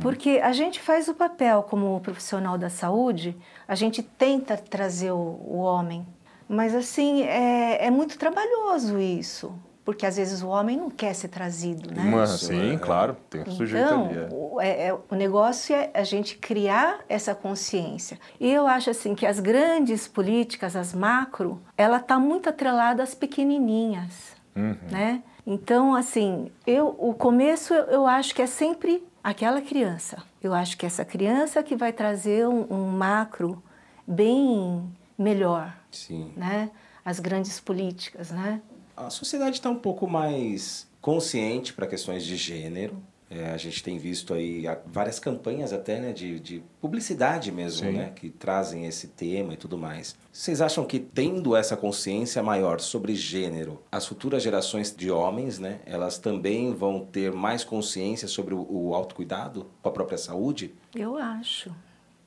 Porque 0.00 0.40
a 0.40 0.52
gente 0.52 0.78
faz 0.80 1.08
o 1.08 1.14
papel 1.14 1.64
como 1.64 1.98
profissional 2.00 2.56
da 2.56 2.70
saúde, 2.70 3.36
a 3.66 3.74
gente 3.74 4.00
tenta 4.00 4.56
trazer 4.56 5.10
o, 5.10 5.16
o 5.44 5.56
homem. 5.58 6.06
Mas 6.48 6.72
assim, 6.72 7.22
é, 7.24 7.84
é 7.86 7.90
muito 7.90 8.16
trabalhoso 8.16 9.00
isso. 9.00 9.52
Porque 9.84 10.06
às 10.06 10.16
vezes 10.16 10.42
o 10.42 10.48
homem 10.48 10.76
não 10.76 10.88
quer 10.88 11.12
ser 11.12 11.26
trazido, 11.28 11.92
né? 11.92 12.04
Mas, 12.04 12.30
sim, 12.42 12.74
é. 12.74 12.78
claro, 12.78 13.16
tem 13.28 13.42
um 13.42 13.50
sujeito 13.50 13.84
Então, 13.84 14.04
ali. 14.06 14.18
é. 14.18 14.28
o, 14.30 14.60
é- 14.60 14.86
é- 14.88 14.94
o 14.94 15.14
negócio 15.16 15.74
é 15.74 15.90
a 15.92 16.04
gente 16.04 16.36
criar 16.38 17.00
essa 17.08 17.34
consciência. 17.34 18.16
E 18.38 18.48
eu 18.48 18.66
acho 18.68 18.90
assim 18.90 19.14
que 19.14 19.26
as 19.26 19.40
grandes 19.40 20.06
políticas, 20.06 20.76
as 20.76 20.94
macro, 20.94 21.60
ela 21.76 21.96
está 21.96 22.16
muito 22.18 22.48
atrelada 22.48 23.02
às 23.02 23.12
pequenininhas, 23.14 24.36
Uhum. 24.54 24.76
né? 24.90 25.22
Então, 25.44 25.94
assim, 25.96 26.52
eu, 26.64 26.94
o 26.98 27.12
começo 27.12 27.74
eu, 27.74 27.84
eu 27.86 28.06
acho 28.06 28.32
que 28.34 28.42
é 28.42 28.46
sempre 28.46 29.02
aquela 29.24 29.60
criança. 29.60 30.22
Eu 30.40 30.54
acho 30.54 30.76
que 30.78 30.86
essa 30.86 31.04
criança 31.04 31.60
que 31.62 31.74
vai 31.74 31.92
trazer 31.92 32.46
um, 32.46 32.66
um 32.72 32.86
macro 32.88 33.60
bem 34.06 34.88
melhor, 35.18 35.74
Sim. 35.90 36.32
né? 36.36 36.70
As 37.04 37.18
grandes 37.18 37.58
políticas, 37.58 38.30
né? 38.30 38.60
A 38.96 39.10
sociedade 39.10 39.56
está 39.56 39.70
um 39.70 39.78
pouco 39.78 40.08
mais 40.08 40.86
consciente 41.00 41.72
para 41.72 41.86
questões 41.86 42.24
de 42.24 42.36
gênero. 42.36 43.02
É, 43.34 43.50
a 43.50 43.56
gente 43.56 43.82
tem 43.82 43.96
visto 43.96 44.34
aí 44.34 44.64
várias 44.84 45.18
campanhas 45.18 45.72
até 45.72 45.98
né, 45.98 46.12
de, 46.12 46.38
de 46.38 46.62
publicidade 46.82 47.50
mesmo, 47.50 47.86
Sim. 47.86 47.96
né, 47.96 48.12
que 48.14 48.28
trazem 48.28 48.84
esse 48.84 49.08
tema 49.08 49.54
e 49.54 49.56
tudo 49.56 49.78
mais. 49.78 50.14
Vocês 50.30 50.60
acham 50.60 50.84
que 50.84 50.98
tendo 50.98 51.56
essa 51.56 51.74
consciência 51.74 52.42
maior 52.42 52.78
sobre 52.78 53.14
gênero, 53.14 53.80
as 53.90 54.06
futuras 54.06 54.42
gerações 54.42 54.94
de 54.94 55.10
homens, 55.10 55.58
né, 55.58 55.80
elas 55.86 56.18
também 56.18 56.74
vão 56.74 57.06
ter 57.06 57.32
mais 57.32 57.64
consciência 57.64 58.28
sobre 58.28 58.52
o, 58.52 58.66
o 58.68 58.94
autocuidado 58.94 59.66
com 59.80 59.88
a 59.88 59.92
própria 59.92 60.18
saúde? 60.18 60.74
Eu 60.94 61.16
acho, 61.16 61.74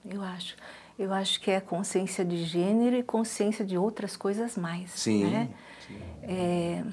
eu 0.03 0.23
acho. 0.23 0.55
Eu 0.97 1.13
acho 1.13 1.39
que 1.41 1.51
é 1.51 1.59
consciência 1.59 2.25
de 2.25 2.45
gênero 2.45 2.95
e 2.95 3.03
consciência 3.03 3.63
de 3.63 3.77
outras 3.77 4.17
coisas 4.17 4.57
mais. 4.57 4.91
Sim, 4.91 5.25
Né? 5.25 5.49
É, 6.23 6.83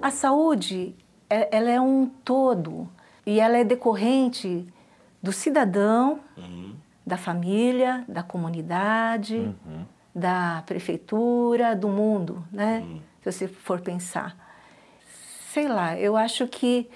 a 0.00 0.10
saúde, 0.10 0.94
é- 1.28 1.56
ela 1.56 1.70
é 1.70 1.80
um 1.80 2.06
todo 2.06 2.88
e 3.26 3.40
ela 3.40 3.56
é 3.56 3.64
decorrente 3.64 4.66
do 5.22 5.32
cidadão, 5.32 6.20
da 7.06 7.16
família, 7.16 8.04
da 8.08 8.22
comunidade, 8.22 9.54
da 10.14 10.62
prefeitura, 10.66 11.74
do 11.74 11.88
mundo, 11.88 12.44
né? 12.52 12.84
Se 13.22 13.32
você 13.32 13.48
for 13.48 13.80
pensar. 13.80 14.36
Sei 15.52 15.68
lá, 15.68 15.98
eu 15.98 16.16
acho 16.16 16.46
que 16.48 16.88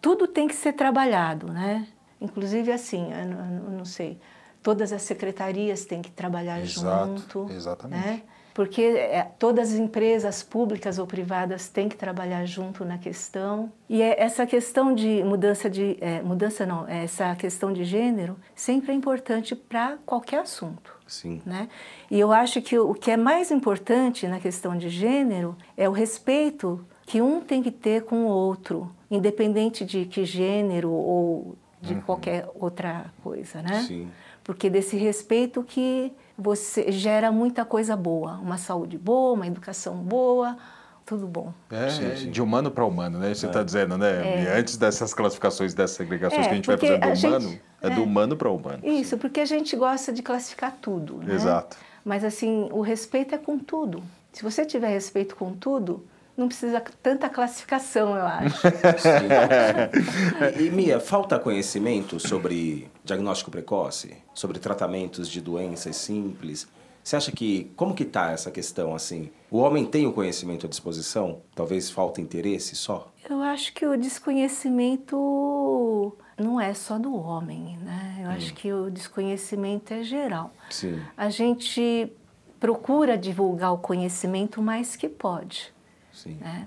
tudo 0.00 0.26
tem 0.26 0.48
que 0.48 0.54
ser 0.54 0.72
trabalhado, 0.72 1.52
né? 1.52 1.86
Inclusive 2.20 2.72
assim, 2.72 3.12
eu 3.12 3.26
não, 3.26 3.64
eu 3.64 3.70
não 3.78 3.84
sei, 3.84 4.18
todas 4.62 4.92
as 4.92 5.02
secretarias 5.02 5.84
têm 5.84 6.02
que 6.02 6.10
trabalhar 6.10 6.60
Exato, 6.60 7.20
junto, 7.22 7.52
exatamente. 7.52 8.06
né? 8.06 8.22
Porque 8.58 8.82
é, 8.82 9.22
todas 9.38 9.72
as 9.72 9.78
empresas 9.78 10.42
públicas 10.42 10.98
ou 10.98 11.06
privadas 11.06 11.68
têm 11.68 11.88
que 11.88 11.94
trabalhar 11.94 12.44
junto 12.44 12.84
na 12.84 12.98
questão. 12.98 13.70
E 13.88 14.02
é, 14.02 14.20
essa 14.20 14.44
questão 14.44 14.92
de 14.92 15.22
mudança 15.22 15.70
de 15.70 15.96
é, 16.00 16.20
mudança 16.22 16.66
não, 16.66 16.84
é, 16.88 17.04
essa 17.04 17.36
questão 17.36 17.72
de 17.72 17.84
gênero 17.84 18.36
sempre 18.56 18.90
é 18.90 18.94
importante 18.96 19.54
para 19.54 19.96
qualquer 20.04 20.40
assunto. 20.40 20.92
Sim. 21.06 21.40
Né? 21.46 21.68
E 22.10 22.18
eu 22.18 22.32
acho 22.32 22.60
que 22.60 22.76
o 22.76 22.94
que 22.94 23.12
é 23.12 23.16
mais 23.16 23.52
importante 23.52 24.26
na 24.26 24.40
questão 24.40 24.76
de 24.76 24.88
gênero 24.88 25.56
é 25.76 25.88
o 25.88 25.92
respeito 25.92 26.84
que 27.06 27.22
um 27.22 27.40
tem 27.40 27.62
que 27.62 27.70
ter 27.70 28.06
com 28.06 28.24
o 28.24 28.28
outro, 28.28 28.90
independente 29.08 29.84
de 29.84 30.04
que 30.04 30.24
gênero 30.24 30.90
ou 30.90 31.56
de 31.80 31.94
qualquer 32.00 32.48
outra 32.56 33.14
coisa, 33.22 33.62
né? 33.62 33.84
Sim. 33.84 34.10
Porque 34.42 34.68
desse 34.68 34.96
respeito 34.96 35.62
que 35.62 36.12
você 36.38 36.92
gera 36.92 37.32
muita 37.32 37.64
coisa 37.64 37.96
boa, 37.96 38.34
uma 38.34 38.56
saúde 38.56 38.96
boa, 38.96 39.32
uma 39.32 39.46
educação 39.46 39.96
boa, 39.96 40.56
tudo 41.04 41.26
bom. 41.26 41.52
É, 41.70 41.90
Sim, 41.90 42.06
é 42.06 42.16
sim. 42.16 42.30
de 42.30 42.40
humano 42.40 42.70
para 42.70 42.84
humano, 42.84 43.18
né? 43.18 43.34
Você 43.34 43.46
está 43.46 43.62
dizendo, 43.62 43.98
né? 43.98 44.44
E 44.44 44.48
Antes 44.48 44.76
dessas 44.76 45.12
classificações, 45.12 45.74
dessas 45.74 45.96
segregações 45.96 46.42
É, 46.46 46.48
que 46.48 46.52
a 46.52 46.56
gente 46.56 46.66
vai 46.66 46.76
fazendo 46.78 47.00
do 47.00 47.08
a 47.08 47.14
gente- 47.14 47.26
humano, 47.26 47.58
é, 47.82 47.86
é. 47.88 47.90
do 47.90 48.02
humano 48.04 48.36
para 48.36 48.50
humano. 48.50 48.78
Isso, 48.86 49.18
porque 49.18 49.40
a 49.40 49.44
gente 49.46 49.74
gosta 49.74 50.12
de 50.12 50.22
classificar 50.22 50.76
tudo, 50.80 51.16
né? 51.24 51.34
Exato. 51.34 51.76
Mas 52.04 52.22
assim, 52.24 52.68
o 52.72 52.80
respeito 52.82 53.34
é 53.34 53.38
com 53.38 53.58
tudo. 53.58 54.02
Se 54.32 54.42
você 54.44 54.64
tiver 54.64 54.88
respeito 54.88 55.34
com 55.34 55.52
tudo, 55.54 56.04
não 56.38 56.46
precisa 56.46 56.80
tanta 57.02 57.28
classificação, 57.28 58.16
eu 58.16 58.24
acho. 58.24 58.68
E, 60.58 60.70
Mia, 60.70 61.00
falta 61.00 61.38
conhecimento 61.38 62.20
sobre 62.20 62.88
diagnóstico 63.04 63.50
precoce, 63.50 64.16
sobre 64.32 64.58
tratamentos 64.58 65.28
de 65.28 65.40
doenças 65.40 65.96
simples. 65.96 66.68
Você 67.02 67.16
acha 67.16 67.32
que 67.32 67.72
como 67.74 67.94
que 67.94 68.04
tá 68.04 68.30
essa 68.30 68.50
questão 68.50 68.94
assim? 68.94 69.30
O 69.50 69.58
homem 69.58 69.84
tem 69.84 70.06
o 70.06 70.12
conhecimento 70.12 70.66
à 70.66 70.68
disposição? 70.68 71.40
Talvez 71.54 71.90
falta 71.90 72.20
interesse 72.20 72.76
só? 72.76 73.10
Eu 73.28 73.42
acho 73.42 73.72
que 73.72 73.86
o 73.86 73.96
desconhecimento 73.96 76.16
não 76.36 76.60
é 76.60 76.74
só 76.74 76.98
do 76.98 77.16
homem, 77.16 77.78
né? 77.82 78.20
Eu 78.22 78.30
acho 78.30 78.54
que 78.54 78.72
o 78.72 78.90
desconhecimento 78.90 79.92
é 79.92 80.02
geral. 80.02 80.52
Sim. 80.70 81.00
A 81.16 81.30
gente 81.30 82.12
procura 82.60 83.16
divulgar 83.16 83.72
o 83.72 83.78
conhecimento 83.78 84.60
mais 84.60 84.96
que 84.96 85.08
pode, 85.08 85.72
Sim. 86.18 86.36
né? 86.40 86.66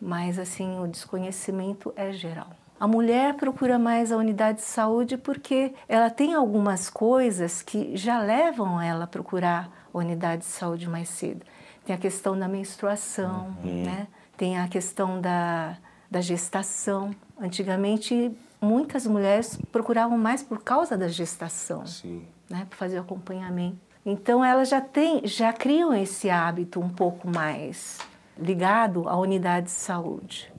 Mas 0.00 0.38
assim, 0.38 0.78
o 0.78 0.86
desconhecimento 0.86 1.92
é 1.96 2.12
geral. 2.12 2.50
A 2.78 2.86
mulher 2.86 3.34
procura 3.34 3.78
mais 3.78 4.12
a 4.12 4.16
unidade 4.16 4.58
de 4.58 4.64
saúde 4.64 5.16
porque 5.16 5.72
ela 5.88 6.10
tem 6.10 6.34
algumas 6.34 6.90
coisas 6.90 7.62
que 7.62 7.96
já 7.96 8.20
levam 8.20 8.80
ela 8.80 9.04
a 9.04 9.06
procurar 9.06 9.70
a 9.92 9.98
unidade 9.98 10.42
de 10.42 10.48
saúde 10.48 10.86
mais 10.86 11.08
cedo. 11.08 11.44
Tem 11.86 11.96
a 11.96 11.98
questão 11.98 12.38
da 12.38 12.46
menstruação, 12.46 13.56
né? 13.64 14.06
Tem 14.36 14.58
a 14.58 14.68
questão 14.68 15.20
da, 15.20 15.78
da 16.10 16.20
gestação. 16.20 17.14
Antigamente, 17.40 18.36
muitas 18.60 19.06
mulheres 19.06 19.58
procuravam 19.72 20.18
mais 20.18 20.42
por 20.42 20.62
causa 20.62 20.96
da 20.98 21.08
gestação 21.08 21.86
Sim. 21.86 22.26
né, 22.50 22.66
para 22.68 22.76
fazer 22.76 22.98
o 22.98 23.00
acompanhamento. 23.00 23.78
Então 24.04 24.44
elas 24.44 24.68
já 24.68 24.80
têm, 24.80 25.26
já 25.26 25.52
criam 25.52 25.94
esse 25.94 26.28
hábito 26.28 26.78
um 26.80 26.88
pouco 26.88 27.28
mais 27.28 27.98
ligado 28.38 29.08
à 29.08 29.16
unidade 29.16 29.66
de 29.66 29.72
saúde. 29.72 30.52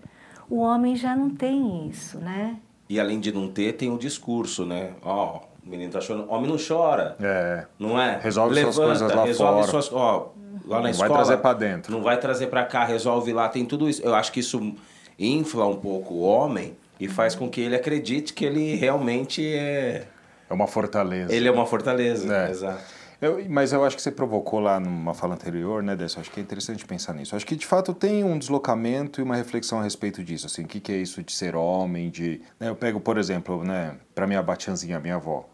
O 0.50 0.60
homem 0.60 0.96
já 0.96 1.16
não 1.16 1.30
tem 1.30 1.88
isso, 1.90 2.20
né? 2.20 2.58
E 2.90 3.00
além 3.00 3.20
de 3.20 3.32
não 3.34 3.50
ter, 3.50 3.74
tem 3.74 3.92
o 3.92 3.98
discurso, 3.98 4.66
né? 4.66 4.92
Ó, 5.02 5.42
o 5.66 5.70
menino 5.70 5.92
tá 5.92 6.00
chorando. 6.00 6.32
Homem 6.32 6.50
não 6.50 6.58
chora. 6.58 7.18
É. 7.22 7.66
Não 7.78 8.00
é? 8.00 8.18
Resolve 8.22 8.56
suas 8.62 8.76
coisas 8.78 9.12
lá 9.14 9.26
resolve 9.26 9.68
fora. 9.68 9.68
Suas, 9.68 9.92
ó, 9.94 10.32
lá 10.66 10.78
na 10.78 10.84
Não 10.84 10.90
escola. 10.92 11.10
vai 11.10 11.18
trazer 11.18 11.38
pra 11.42 11.54
dentro. 11.54 11.92
Não 11.92 12.02
vai 12.02 12.18
trazer 12.20 12.48
pra 12.48 12.64
cá, 12.64 12.86
resolve 12.86 13.34
lá, 13.34 13.50
tem 13.50 13.66
tudo 13.66 13.90
isso. 13.90 14.02
Eu 14.02 14.16
acho 14.16 14.32
que 14.32 14.40
isso 14.40 14.74
infla 15.20 15.68
um 15.68 15.76
pouco 15.76 16.14
o 16.14 16.22
homem 16.22 16.78
e 17.00 17.08
faz 17.10 17.36
com 17.36 17.50
que 17.50 17.60
ele 17.60 17.76
acredite 17.76 18.34
que 18.34 18.46
ele 18.46 18.76
realmente 18.76 19.46
é. 19.46 20.08
É 20.50 20.54
uma 20.54 20.68
fortaleza. 20.68 21.34
Ele 21.34 21.48
é 21.48 21.52
uma 21.52 21.66
fortaleza. 21.66 22.34
É. 22.34 22.50
Exato. 22.50 22.84
Eu- 23.22 23.44
mas 23.50 23.74
eu 23.74 23.84
acho 23.84 23.96
que 23.96 24.02
você 24.02 24.12
provocou 24.12 24.60
lá 24.60 24.80
numa 24.80 25.14
fala 25.14 25.34
anterior, 25.34 25.82
né, 25.82 25.96
Décio? 25.96 26.20
Acho 26.20 26.30
que 26.32 26.40
é 26.40 26.44
interessante 26.44 26.86
pensar 26.86 27.14
nisso. 27.14 27.36
Acho 27.36 27.46
que 27.46 27.56
de 27.56 27.66
fato 27.66 27.94
tem 27.94 28.24
um 28.24 28.38
deslocamento 28.38 29.20
e 29.20 29.24
uma 29.24 29.36
reflexão 29.36 29.80
a 29.80 29.84
respeito 29.84 30.24
disso. 30.24 30.46
Assim, 30.46 30.64
o 30.64 30.68
que, 30.68 30.80
que 30.80 30.92
é 30.92 30.98
isso 30.98 31.24
de 31.24 31.32
ser 31.34 31.56
homem? 31.56 32.10
De, 32.10 32.42
né, 32.60 32.70
eu 32.70 32.76
pego, 32.76 33.00
por 33.00 33.18
exemplo, 33.18 33.64
né, 33.64 33.96
para 34.14 34.28
minha 34.28 34.42
batianzinha, 34.44 35.00
minha 35.00 35.16
avó. 35.16 35.46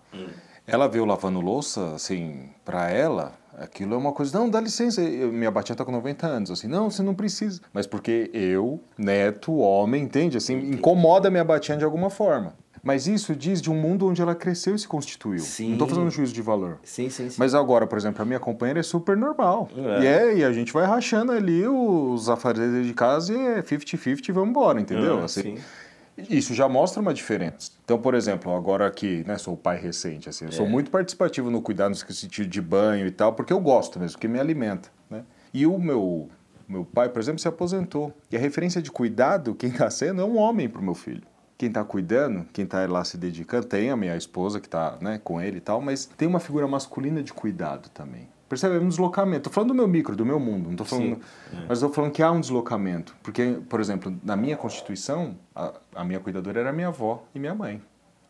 Ela 0.68 0.88
veio 0.88 1.06
lavando 1.06 1.40
louça, 1.42 1.94
assim, 1.96 2.50
para 2.64 2.90
ela, 2.90 3.34
aquilo 3.58 3.94
é 3.94 3.98
uma 3.98 4.12
coisa. 4.14 4.38
Não, 4.38 4.50
dá 4.50 4.60
licença, 4.62 5.02
eu- 5.02 5.32
minha 5.32 5.52
batian 5.52 5.76
tá 5.76 5.84
com 5.86 5.92
90 5.92 6.26
anos. 6.28 6.52
Assim, 6.52 6.68
não, 6.68 6.90
você 6.90 7.02
não 7.04 7.14
precisa. 7.14 7.62
Mas 7.74 7.86
porque 7.88 8.30
eu, 8.34 8.82
neto, 8.98 9.54
homem, 9.58 10.04
entende? 10.04 10.38
Assim, 10.38 10.54
incomoda 10.58 11.30
minha 11.30 11.44
batian 11.44 11.78
de 11.78 11.84
alguma 11.86 12.10
forma. 12.10 12.56
Mas 12.84 13.08
isso 13.08 13.34
diz 13.34 13.62
de 13.62 13.72
um 13.72 13.76
mundo 13.76 14.06
onde 14.08 14.22
ela 14.22 14.36
cresceu 14.36 14.76
e 14.76 14.80
se 14.80 14.86
constituiu. 14.88 15.40
Sim. 15.40 15.70
Não 15.72 15.78
tô 15.78 15.88
fazendo 15.88 16.10
juízo 16.10 16.34
de 16.34 16.42
valor. 16.42 16.80
Sim, 16.84 17.10
sim, 17.10 17.30
sim. 17.30 17.36
Mas 17.40 17.56
agora, 17.56 17.88
por 17.88 17.98
exemplo, 17.98 18.22
a 18.22 18.26
minha 18.26 18.42
companheira 18.42 18.82
é 18.82 18.84
super 18.84 19.16
normal. 19.16 19.70
É. 19.74 20.04
E, 20.04 20.06
é, 20.08 20.38
e 20.40 20.44
a 20.44 20.52
gente 20.52 20.74
vai 20.74 20.86
rachando 20.86 21.32
ali 21.32 21.66
os 21.66 22.28
afazeres 22.30 22.86
de 22.86 22.94
casa 22.94 23.34
e 23.34 23.38
é 23.38 23.62
50-50 23.62 24.28
e 24.28 24.32
vamos 24.34 24.50
embora, 24.50 24.82
entendeu? 24.82 25.22
É, 25.22 25.24
Assim, 25.24 25.42
sim. 25.56 25.58
Isso 26.30 26.54
já 26.54 26.68
mostra 26.70 27.02
uma 27.02 27.14
diferença. 27.14 27.72
Então, 27.86 27.98
por 27.98 28.14
exemplo, 28.14 28.54
agora 28.54 28.86
aqui, 28.86 29.24
né, 29.26 29.38
sou 29.38 29.56
pai 29.58 29.80
recente, 29.80 30.28
assim, 30.30 30.46
eu 30.46 30.50
É. 30.50 30.52
sou 30.52 30.68
muito 30.68 30.92
participativo 30.92 31.50
no 31.50 31.62
cuidado 31.62 31.90
no 31.92 31.96
sentido 31.96 32.48
de 32.50 32.62
banho 32.62 33.08
e 33.08 33.12
tal, 33.12 33.34
porque 33.34 33.52
eu 33.54 33.60
gosto 33.62 33.98
mesmo, 34.00 34.14
porque 34.18 34.28
me 34.28 34.40
alimenta, 34.40 34.90
né? 35.10 35.24
E 35.54 35.66
o 35.66 35.80
meu, 35.80 36.28
meu 36.68 36.84
pai, 36.86 37.08
por 37.10 37.20
exemplo, 37.20 37.40
se 37.40 37.48
aposentou. 37.48 38.14
E 38.30 38.36
a 38.36 38.40
referência 38.40 38.80
de 38.82 38.92
cuidado, 38.92 39.56
quem 39.56 39.70
está 39.70 39.90
sendo, 39.90 40.22
é 40.22 40.26
um 40.26 40.38
homem 40.38 40.68
para 40.70 40.82
o 40.82 40.84
meu 40.84 40.94
filho. 40.94 41.24
Quem 41.64 41.70
está 41.70 41.82
cuidando, 41.86 42.46
quem 42.52 42.66
está 42.66 42.86
lá 42.88 43.06
se 43.06 43.18
dedicando, 43.18 43.66
tem 43.66 43.90
a 43.90 43.96
minha 43.96 44.18
esposa 44.18 44.60
que 44.60 44.68
está 44.68 44.98
né, 45.00 45.18
com 45.24 45.40
ele 45.40 45.60
e 45.60 45.62
tal, 45.62 45.80
mas 45.80 46.06
tem 46.06 46.28
uma 46.28 46.42
figura 46.42 46.68
masculina 46.68 47.24
de 47.24 47.32
cuidado 47.32 47.88
também. 47.88 48.28
Percebe? 48.50 48.76
É 48.76 48.80
um 48.80 48.90
deslocamento. 48.90 49.44
Tô 49.44 49.50
falando 49.50 49.70
do 49.70 49.74
meu 49.74 49.88
micro, 49.88 50.14
do 50.14 50.26
meu 50.26 50.42
mundo, 50.42 50.68
não 50.68 50.76
tô 50.76 50.84
falando. 50.84 51.22
Mas 51.70 51.78
estou 51.78 51.90
falando 51.94 52.12
que 52.12 52.22
há 52.22 52.30
um 52.30 52.42
deslocamento. 52.42 53.16
Porque, 53.24 53.60
por 53.70 53.80
exemplo, 53.80 54.14
na 54.22 54.36
minha 54.36 54.58
constituição, 54.58 55.38
a, 55.56 55.72
a 55.96 56.04
minha 56.04 56.20
cuidadora 56.20 56.60
era 56.60 56.74
minha 56.74 56.90
avó 56.90 57.24
e 57.34 57.40
minha 57.40 57.56
mãe. 57.56 57.82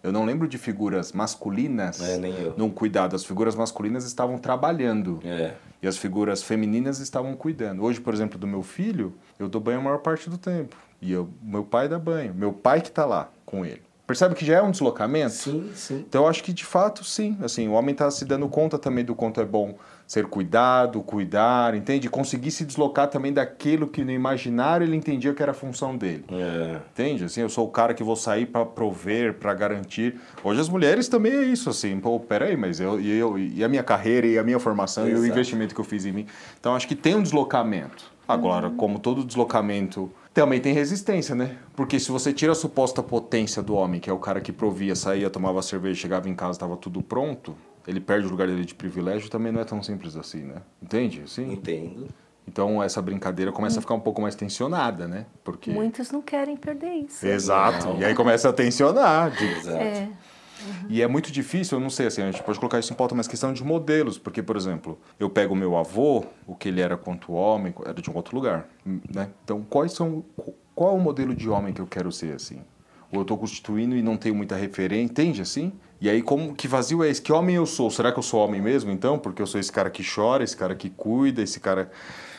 Eu 0.04 0.12
não 0.12 0.26
lembro 0.26 0.48
de 0.48 0.60
figuras 0.60 1.12
masculinas 1.12 2.00
É, 2.02 2.20
num 2.56 2.70
cuidado. 2.70 3.16
As 3.16 3.26
figuras 3.26 3.56
masculinas 3.56 4.06
estavam 4.06 4.38
trabalhando. 4.38 5.20
É. 5.24 5.56
E 5.82 5.88
as 5.88 5.98
figuras 5.98 6.44
femininas 6.44 7.00
estavam 7.00 7.36
cuidando. 7.36 7.82
Hoje, 7.84 8.00
por 8.00 8.14
exemplo, 8.14 8.38
do 8.38 8.46
meu 8.46 8.62
filho, 8.62 9.16
eu 9.40 9.50
dou 9.50 9.60
banho 9.60 9.80
a 9.80 9.82
maior 9.82 10.00
parte 10.00 10.30
do 10.30 10.38
tempo. 10.38 10.78
E 11.04 11.12
eu, 11.12 11.30
meu 11.42 11.66
pai 11.66 11.90
dá 11.90 12.00
banho. 12.00 12.34
Meu 12.34 12.54
pai 12.54 12.80
que 12.80 12.88
está 12.88 13.06
lá 13.06 13.30
com 13.46 13.66
ele. 13.66 13.82
Percebe 14.08 14.36
que 14.36 14.46
já 14.46 14.56
é 14.58 14.62
um 14.62 14.72
deslocamento? 14.72 15.34
Sim, 15.34 15.72
sim. 15.76 16.06
Então 16.08 16.24
eu 16.24 16.28
acho 16.28 16.44
que 16.44 16.54
de 16.54 16.66
fato 16.66 17.04
sim, 17.04 17.38
assim, 17.42 17.68
o 17.68 17.72
homem 17.72 17.92
está 17.92 18.10
se 18.12 18.26
dando 18.26 18.48
conta 18.48 18.78
também 18.78 19.04
do 19.04 19.16
quanto 19.16 19.40
é 19.40 19.46
bom 19.46 19.76
ser 20.06 20.26
cuidado, 20.28 21.02
cuidar, 21.02 21.74
entende? 21.74 22.10
Conseguir 22.10 22.52
se 22.52 22.66
deslocar 22.66 23.08
também 23.08 23.32
daquilo 23.32 23.88
que 23.88 24.04
no 24.04 24.12
imaginário 24.12 24.86
ele 24.86 24.96
entendia 24.96 25.34
que 25.34 25.42
era 25.42 25.52
a 25.52 25.56
função 25.56 25.96
dele. 25.98 26.26
É. 26.30 26.80
Entende? 26.92 27.24
Assim, 27.24 27.42
eu 27.42 27.50
sou 27.50 27.66
o 27.66 27.72
cara 27.72 27.94
que 27.94 28.04
vou 28.04 28.16
sair 28.16 28.46
para 28.46 28.66
prover, 28.66 29.36
para 29.36 29.54
garantir. 29.54 30.20
Hoje 30.44 30.60
as 30.60 30.68
mulheres 30.70 31.08
também 31.08 31.32
é 31.32 31.44
isso, 31.44 31.70
assim. 31.70 32.00
Pô, 32.00 32.20
peraí, 32.20 32.58
mas 32.58 32.80
eu 32.82 33.00
e, 33.00 33.18
eu 33.18 33.40
e 33.40 33.64
a 33.64 33.70
minha 33.70 33.84
carreira 33.84 34.28
e 34.28 34.38
a 34.38 34.44
minha 34.44 34.60
formação 34.60 35.08
Exato. 35.08 35.24
e 35.24 35.28
o 35.28 35.32
investimento 35.32 35.74
que 35.74 35.80
eu 35.80 35.86
fiz 35.86 36.06
em 36.06 36.12
mim. 36.12 36.28
Então 36.60 36.76
acho 36.76 36.88
que 36.88 36.96
tem 36.96 37.16
um 37.16 37.24
deslocamento. 37.24 38.12
Agora, 38.28 38.70
como 38.70 39.00
todo 39.00 39.24
deslocamento 39.24 40.12
também 40.34 40.60
tem 40.60 40.74
resistência, 40.74 41.36
né? 41.36 41.58
Porque 41.76 42.00
se 42.00 42.12
você 42.12 42.34
tira 42.34 42.52
a 42.54 42.56
suposta 42.56 43.04
potência 43.04 43.62
do 43.62 43.76
homem, 43.76 44.00
que 44.00 44.10
é 44.10 44.14
o 44.14 44.18
cara 44.20 44.42
que 44.42 44.52
provia, 44.52 44.96
saía, 44.96 45.30
tomava 45.30 45.62
cerveja, 45.62 46.00
chegava 46.02 46.28
em 46.30 46.36
casa, 46.36 46.54
estava 46.54 46.76
tudo 46.76 47.02
pronto, 47.02 47.56
ele 47.88 48.00
perde 48.00 48.28
o 48.28 48.30
lugar 48.30 48.48
dele 48.48 48.66
de 48.66 48.74
privilégio, 48.74 49.30
também 49.30 49.52
não 49.52 49.62
é 49.62 49.64
tão 49.66 49.82
simples 49.84 50.16
assim, 50.16 50.44
né? 50.44 50.56
Entende? 50.82 51.24
Sim. 51.28 51.52
Entendo. 51.54 52.08
Então 52.48 52.84
essa 52.84 53.02
brincadeira 53.02 53.52
começa 53.52 53.80
a 53.80 53.82
ficar 53.82 53.94
um 53.94 54.00
pouco 54.00 54.22
mais 54.22 54.36
tensionada, 54.36 55.08
né? 55.08 55.26
Porque 55.44 55.72
Muitos 55.72 56.12
não 56.12 56.22
querem 56.22 56.58
perder 56.58 56.92
isso. 56.94 57.26
Exato. 57.26 57.96
E 58.00 58.04
aí 58.06 58.14
começa 58.14 58.50
a 58.50 58.54
tensionar. 58.54 59.32
de- 59.32 59.46
Exato. 59.46 59.78
É. 59.78 60.10
E 60.90 61.02
é 61.02 61.08
muito 61.08 61.32
difícil, 61.32 61.78
eu 61.78 61.82
não 61.82 61.90
sei, 61.90 62.08
assim, 62.08 62.22
a 62.22 62.32
gente 62.32 62.44
pode 62.44 62.60
colocar 62.60 62.80
isso 62.80 62.94
em 62.94 62.96
pauta, 62.96 63.14
mas 63.16 63.28
questão 63.28 63.54
de 63.54 63.64
modelos. 63.64 64.18
Porque, 64.18 64.42
por 64.42 64.56
exemplo, 64.56 65.00
eu 65.20 65.30
pego 65.30 65.54
o 65.54 65.58
meu 65.58 65.78
avô, 65.78 66.26
o 66.48 66.56
que 66.56 66.70
ele 66.70 66.82
era 66.82 66.96
quanto 66.96 67.34
homem, 67.34 67.74
era 67.86 68.02
de 68.02 68.10
um 68.10 68.16
outro 68.16 68.36
lugar, 68.36 68.68
né? 68.86 69.30
Então, 69.44 69.66
quais 69.70 69.94
são, 69.94 70.24
qual 70.76 70.92
é 70.92 70.94
o 70.94 71.02
modelo 71.02 71.36
de 71.36 71.50
homem 71.50 71.74
que 71.74 71.82
eu 71.82 71.88
quero 71.88 72.12
ser, 72.12 72.36
assim? 72.36 72.62
Ou 73.12 73.20
eu 73.20 73.22
estou 73.24 73.38
constituindo 73.38 73.96
e 73.96 74.02
não 74.02 74.18
tenho 74.18 74.36
muita 74.36 74.56
referência, 74.56 75.04
entende, 75.04 75.42
assim? 75.42 75.74
E 76.00 76.10
aí, 76.10 76.22
como, 76.22 76.54
que 76.54 76.68
vazio 76.68 77.04
é 77.04 77.10
esse? 77.10 77.22
Que 77.22 77.32
homem 77.32 77.56
eu 77.56 77.66
sou? 77.66 77.90
Será 77.90 78.12
que 78.12 78.20
eu 78.20 78.24
sou 78.24 78.44
homem 78.44 78.62
mesmo, 78.62 78.92
então? 78.92 79.18
Porque 79.20 79.42
eu 79.42 79.48
sou 79.48 79.60
esse 79.60 79.72
cara 79.72 79.90
que 79.90 80.04
chora, 80.04 80.44
esse 80.44 80.58
cara 80.58 80.76
que 80.76 80.90
cuida, 80.90 81.42
esse 81.42 81.60
cara... 81.60 81.92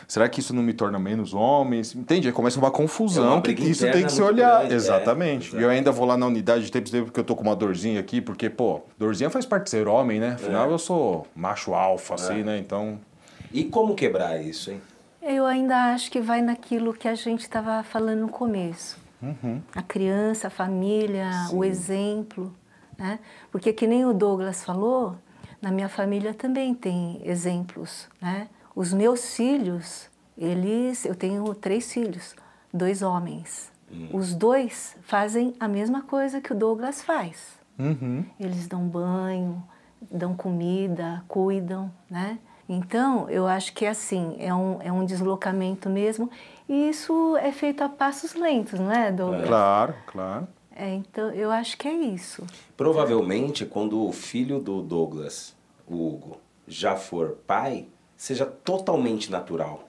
Será 0.06 0.28
que 0.28 0.40
isso 0.40 0.54
não 0.54 0.62
me 0.62 0.72
torna 0.72 0.98
menos 0.98 1.34
homem? 1.34 1.80
Entende? 1.94 2.28
Aí 2.28 2.32
começa 2.32 2.58
uma 2.58 2.70
confusão. 2.70 3.24
É 3.24 3.28
uma 3.34 3.42
que 3.42 3.52
isso 3.52 3.90
tem 3.90 4.04
que 4.04 4.12
se 4.12 4.22
olhar. 4.22 4.58
grande, 4.60 4.72
é, 4.74 4.76
Exatamente. 4.76 5.56
E 5.56 5.62
eu 5.62 5.70
ainda 5.70 5.90
vou 5.90 6.06
lá 6.06 6.16
na 6.16 6.26
unidade 6.26 6.64
de 6.64 6.72
tempos 6.72 6.90
tempo 6.90 7.06
porque 7.06 7.20
eu 7.20 7.24
tô 7.24 7.34
com 7.34 7.42
uma 7.42 7.56
dorzinha 7.56 8.00
aqui, 8.00 8.20
porque, 8.20 8.48
pô, 8.50 8.82
dorzinha 8.98 9.30
faz 9.30 9.46
parte 9.46 9.64
de 9.64 9.70
ser 9.70 9.88
homem, 9.88 10.20
né? 10.20 10.32
Afinal, 10.34 10.68
É. 10.68 10.72
eu 10.72 10.78
sou 10.78 11.26
macho 11.34 11.74
alfa, 11.74 12.14
assim, 12.14 12.42
né? 12.42 12.58
Então. 12.58 12.98
E 13.52 13.64
como 13.64 13.94
quebrar 13.94 14.40
isso, 14.42 14.70
hein? 14.70 14.80
Eu 15.22 15.46
ainda 15.46 15.92
acho 15.94 16.10
que 16.10 16.20
vai 16.20 16.42
naquilo 16.42 16.92
que 16.92 17.08
a 17.08 17.14
gente 17.14 17.40
estava 17.40 17.82
falando 17.82 18.20
no 18.20 18.28
começo. 18.28 18.98
A 19.74 19.80
criança, 19.82 20.48
a 20.48 20.50
família, 20.50 21.30
o 21.50 21.64
exemplo. 21.64 22.54
Né? 22.98 23.18
Porque 23.50 23.72
que 23.72 23.86
nem 23.86 24.04
o 24.04 24.12
Douglas 24.12 24.62
falou, 24.62 25.16
na 25.62 25.70
minha 25.70 25.88
família 25.88 26.34
também 26.34 26.74
tem 26.74 27.22
exemplos. 27.24 28.06
Né? 28.20 28.48
Os 28.74 28.92
meus 28.92 29.34
filhos, 29.34 30.08
eles, 30.36 31.04
eu 31.04 31.14
tenho 31.14 31.54
três 31.54 31.92
filhos, 31.92 32.34
dois 32.72 33.02
homens. 33.02 33.72
Os 34.12 34.34
dois 34.34 34.96
fazem 35.02 35.54
a 35.60 35.68
mesma 35.68 36.02
coisa 36.02 36.40
que 36.40 36.52
o 36.52 36.56
Douglas 36.56 37.02
faz. 37.02 37.58
Uhum. 37.78 38.24
Eles 38.40 38.66
dão 38.66 38.86
banho, 38.88 39.62
dão 40.10 40.34
comida, 40.34 41.24
cuidam, 41.28 41.92
né? 42.10 42.38
Então, 42.68 43.28
eu 43.28 43.46
acho 43.46 43.74
que 43.74 43.84
é 43.84 43.90
assim, 43.90 44.36
é 44.38 44.54
um, 44.54 44.80
é 44.80 44.90
um 44.90 45.04
deslocamento 45.04 45.88
mesmo. 45.88 46.30
E 46.68 46.88
isso 46.88 47.36
é 47.36 47.52
feito 47.52 47.84
a 47.84 47.88
passos 47.88 48.34
lentos, 48.34 48.80
não 48.80 48.90
é, 48.90 49.12
Douglas? 49.12 49.46
Claro, 49.46 49.94
claro. 50.06 50.48
É, 50.74 50.92
então, 50.94 51.30
eu 51.30 51.50
acho 51.50 51.76
que 51.76 51.86
é 51.86 51.92
isso. 51.92 52.44
Provavelmente, 52.76 53.64
quando 53.64 54.02
o 54.02 54.12
filho 54.12 54.58
do 54.58 54.82
Douglas, 54.82 55.54
o 55.86 55.94
Hugo, 55.94 56.38
já 56.66 56.96
for 56.96 57.36
pai, 57.46 57.86
seja 58.16 58.46
totalmente 58.46 59.30
natural 59.30 59.88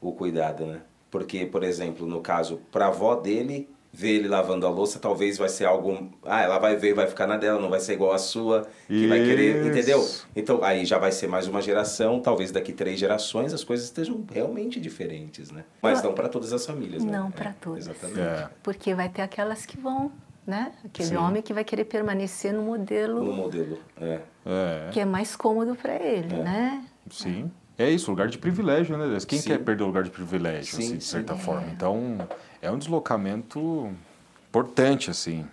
o 0.00 0.12
cuidado, 0.12 0.66
né? 0.66 0.80
Porque, 1.10 1.46
por 1.46 1.62
exemplo, 1.62 2.06
no 2.06 2.20
caso, 2.20 2.60
para 2.70 2.84
a 2.86 2.88
avó 2.88 3.14
dele, 3.14 3.68
ver 3.90 4.10
ele 4.10 4.28
lavando 4.28 4.66
a 4.66 4.70
louça, 4.70 4.98
talvez 4.98 5.38
vai 5.38 5.48
ser 5.48 5.64
algo... 5.64 6.10
Ah, 6.22 6.42
ela 6.42 6.58
vai 6.58 6.76
ver, 6.76 6.92
vai 6.92 7.06
ficar 7.06 7.26
na 7.26 7.38
dela, 7.38 7.58
não 7.58 7.70
vai 7.70 7.80
ser 7.80 7.94
igual 7.94 8.12
a 8.12 8.18
sua, 8.18 8.68
que 8.86 9.06
vai 9.06 9.20
querer... 9.24 9.56
Isso. 9.56 9.68
Entendeu? 9.68 10.08
Então, 10.36 10.62
aí 10.62 10.84
já 10.84 10.98
vai 10.98 11.10
ser 11.10 11.26
mais 11.26 11.48
uma 11.48 11.62
geração, 11.62 12.20
talvez 12.20 12.50
daqui 12.50 12.72
três 12.74 12.98
gerações 12.98 13.54
as 13.54 13.64
coisas 13.64 13.86
estejam 13.86 14.22
realmente 14.30 14.78
diferentes, 14.78 15.50
né? 15.50 15.64
Mas 15.80 16.02
não 16.02 16.12
para 16.12 16.28
todas 16.28 16.52
as 16.52 16.66
famílias, 16.66 17.02
né? 17.02 17.10
Não 17.10 17.28
É, 17.28 17.30
pra 17.30 17.54
todas. 17.58 17.86
Exatamente. 17.86 18.20
É. 18.20 18.50
Porque 18.62 18.94
vai 18.94 19.08
ter 19.08 19.22
aquelas 19.22 19.64
que 19.64 19.78
vão, 19.78 20.12
né? 20.46 20.72
Aquele 20.84 21.08
Sim. 21.08 21.16
homem 21.16 21.40
que 21.40 21.54
vai 21.54 21.64
querer 21.64 21.84
permanecer 21.84 22.52
no 22.52 22.60
modelo 22.60 23.24
No 23.24 23.32
modelo, 23.32 23.78
é. 23.98 24.20
É. 24.44 24.90
que 24.92 25.00
é 25.00 25.06
mais 25.06 25.34
cômodo 25.34 25.74
para 25.74 25.94
ele, 25.94 26.36
né? 26.36 26.84
Sim. 27.10 27.50
É 27.78 27.88
isso, 27.88 28.10
lugar 28.10 28.26
de 28.28 28.38
privilégio, 28.38 28.98
né? 28.98 29.18
Quem 29.26 29.38
Sim. 29.38 29.50
quer 29.50 29.58
perder 29.58 29.84
o 29.84 29.86
lugar 29.86 30.02
de 30.02 30.10
privilégio, 30.10 30.76
Sim, 30.76 30.82
assim, 30.82 30.96
de 30.96 31.04
certa 31.04 31.34
sim. 31.36 31.40
forma? 31.40 31.68
Então, 31.68 32.28
é 32.60 32.70
um 32.70 32.76
deslocamento 32.78 33.92
importante, 34.48 35.10
assim. 35.10 35.46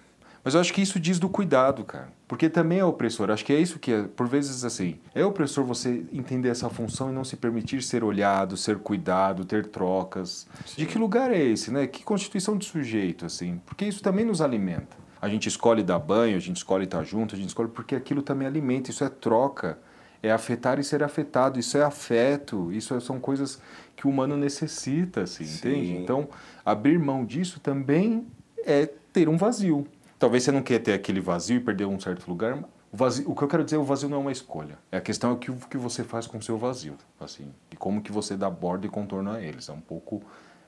Mas 0.44 0.54
eu 0.54 0.62
acho 0.62 0.72
que 0.74 0.82
isso 0.82 1.00
diz 1.00 1.18
do 1.18 1.28
cuidado, 1.28 1.84
cara. 1.84 2.08
Porque 2.28 2.50
também 2.50 2.80
é 2.80 2.86
opressor. 2.86 3.32
Acho 3.32 3.44
que 3.44 3.52
é 3.52 3.60
isso 3.60 3.80
que 3.80 3.92
é, 3.92 4.04
por 4.04 4.28
vezes, 4.28 4.64
assim, 4.64 5.00
é 5.14 5.26
opressor 5.26 5.64
você 5.64 6.06
entender 6.14 6.50
essa 6.50 6.70
função 6.70 7.10
e 7.10 7.14
não 7.14 7.24
se 7.24 7.36
permitir 7.36 7.82
ser 7.82 8.04
olhado, 8.04 8.56
ser 8.56 8.78
cuidado, 8.78 9.44
ter 9.44 9.66
trocas. 9.66 10.48
De 10.76 10.86
que 10.86 11.00
lugar 11.00 11.32
é 11.32 11.44
esse, 11.44 11.72
né? 11.72 11.88
Que 11.88 12.04
constituição 12.04 12.58
de 12.58 12.66
sujeito, 12.66 13.26
assim? 13.26 13.60
Porque 13.66 13.86
isso 13.86 14.04
também 14.04 14.24
nos 14.24 14.40
alimenta. 14.40 14.96
A 15.20 15.28
gente 15.28 15.48
escolhe 15.48 15.82
dar 15.82 15.98
banho, 15.98 16.36
a 16.38 16.40
gente 16.40 16.58
escolhe 16.58 16.86
estar 16.86 17.04
junto, 17.04 17.34
a 17.34 17.38
gente 17.38 17.48
escolhe 17.48 17.70
porque 17.70 17.96
aquilo 17.96 18.22
também 18.22 18.48
alimenta, 18.48 18.92
isso 18.92 19.04
é 19.04 19.10
troca. 19.10 19.80
É 20.26 20.32
afetar 20.32 20.80
e 20.80 20.84
ser 20.84 21.04
afetado, 21.04 21.60
isso 21.60 21.78
é 21.78 21.84
afeto, 21.84 22.72
isso 22.72 22.96
é- 22.96 23.00
são 23.00 23.20
coisas 23.20 23.62
que 23.96 24.08
o 24.08 24.10
humano 24.10 24.36
necessita, 24.36 25.22
assim, 25.22 25.46
Sim. 25.46 25.70
entende? 25.70 25.98
Então, 25.98 26.28
abrir 26.66 26.98
mão 26.98 27.24
disso 27.24 27.60
também 27.60 28.26
é 28.66 28.88
ter 29.14 29.30
um 29.30 29.38
vazio. 29.38 29.86
Talvez 30.18 30.44
você 30.44 30.52
não 30.52 30.62
quer 30.64 30.80
ter 30.80 30.94
aquele 30.94 31.20
vazio 31.20 31.58
e 31.58 31.60
perder 31.60 31.86
um 31.86 32.00
certo 32.00 32.28
lugar. 32.28 32.58
O, 32.92 32.98
vazio, 32.98 33.30
o 33.30 33.36
que 33.36 33.44
eu 33.44 33.48
quero 33.48 33.64
dizer, 33.64 33.78
o 33.78 33.84
vazio 33.84 34.10
não 34.10 34.18
é 34.18 34.20
uma 34.22 34.32
escolha. 34.32 34.78
É 34.92 34.98
a 34.98 35.02
questão 35.02 35.30
é 35.30 35.34
o 35.34 35.38
que, 35.38 35.52
o 35.52 35.56
que 35.56 35.78
você 35.78 36.04
faz 36.04 36.26
com 36.26 36.38
o 36.38 36.42
seu 36.42 36.58
vazio, 36.58 36.96
assim, 37.20 37.52
e 37.70 37.76
como 37.76 38.02
que 38.02 38.12
você 38.12 38.36
dá 38.36 38.50
borda 38.50 38.86
e 38.86 38.90
contorno 38.90 39.32
a 39.32 39.42
eles. 39.42 39.70
É 39.70 39.74
um 39.74 39.82
pouco 39.82 40.24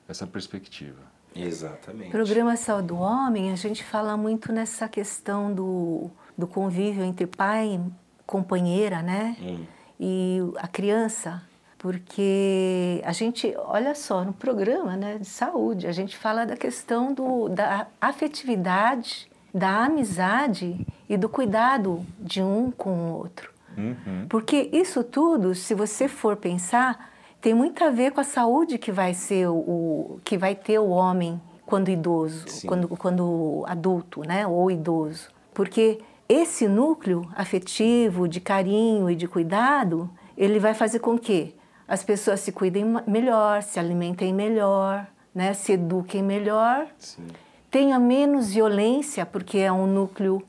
essa 0.06 0.26
perspectiva. 0.26 1.00
Exatamente. 1.34 2.10
Programa 2.10 2.56
Saúde 2.56 2.88
do 2.88 2.96
Homem, 2.96 3.52
a 3.52 3.56
gente 3.56 3.82
fala 3.84 4.16
muito 4.16 4.52
nessa 4.52 4.88
questão 4.88 5.52
do, 5.52 6.10
do 6.36 6.46
convívio 6.46 7.04
entre 7.04 7.26
pai, 7.26 7.80
companheira, 8.28 9.00
né? 9.02 9.34
Hum. 9.40 9.64
E 9.98 10.38
a 10.58 10.68
criança. 10.68 11.42
Porque 11.78 13.00
a 13.04 13.12
gente, 13.12 13.54
olha 13.56 13.94
só, 13.94 14.24
no 14.24 14.32
programa 14.32 14.96
né, 14.96 15.16
de 15.16 15.28
saúde, 15.28 15.86
a 15.86 15.92
gente 15.92 16.16
fala 16.16 16.44
da 16.44 16.56
questão 16.56 17.14
do, 17.14 17.48
da 17.48 17.86
afetividade, 18.00 19.30
da 19.54 19.84
amizade 19.84 20.84
e 21.08 21.16
do 21.16 21.28
cuidado 21.28 22.04
de 22.18 22.42
um 22.42 22.70
com 22.72 22.90
o 22.90 23.14
outro. 23.14 23.52
Uhum. 23.76 24.26
Porque 24.28 24.68
isso 24.72 25.04
tudo, 25.04 25.54
se 25.54 25.72
você 25.72 26.08
for 26.08 26.36
pensar, 26.36 27.12
tem 27.40 27.54
muito 27.54 27.82
a 27.84 27.90
ver 27.90 28.10
com 28.10 28.20
a 28.20 28.24
saúde 28.24 28.76
que 28.76 28.90
vai 28.90 29.14
ser 29.14 29.46
o, 29.46 30.18
que 30.24 30.36
vai 30.36 30.56
ter 30.56 30.80
o 30.80 30.88
homem 30.88 31.40
quando 31.64 31.90
idoso, 31.90 32.44
Sim. 32.48 32.66
quando, 32.66 32.88
quando 32.88 33.64
adulto, 33.68 34.22
né, 34.26 34.44
ou 34.46 34.68
idoso. 34.68 35.28
Porque 35.54 36.00
esse 36.28 36.68
núcleo 36.68 37.28
afetivo 37.34 38.28
de 38.28 38.40
carinho 38.40 39.08
e 39.10 39.16
de 39.16 39.26
cuidado, 39.26 40.10
ele 40.36 40.58
vai 40.58 40.74
fazer 40.74 40.98
com 40.98 41.18
que 41.18 41.54
as 41.86 42.02
pessoas 42.02 42.40
se 42.40 42.52
cuidem 42.52 42.84
melhor, 43.06 43.62
se 43.62 43.78
alimentem 43.80 44.32
melhor, 44.32 45.06
né, 45.34 45.54
se 45.54 45.72
eduquem 45.72 46.22
melhor 46.22 46.86
Sim. 46.98 47.26
tenha 47.70 47.98
menos 47.98 48.52
violência, 48.52 49.24
porque 49.24 49.58
é 49.58 49.72
um 49.72 49.86
núcleo, 49.86 50.42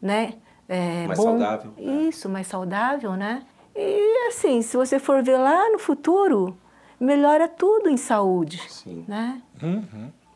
né? 0.00 0.34
é, 0.68 1.06
Mais 1.06 1.18
bom. 1.18 1.24
saudável, 1.24 1.72
né? 1.76 1.92
Isso, 2.08 2.28
mais 2.28 2.46
saudável, 2.46 3.12
né? 3.12 3.42
E 3.74 4.28
assim, 4.28 4.62
se 4.62 4.76
você 4.76 4.98
for 4.98 5.22
ver 5.22 5.36
lá 5.36 5.70
no 5.70 5.78
futuro, 5.78 6.56
melhora 6.98 7.46
tudo 7.46 7.88
em 7.88 7.96
saúde, 7.96 8.60
Sim. 8.68 9.04
né? 9.06 9.42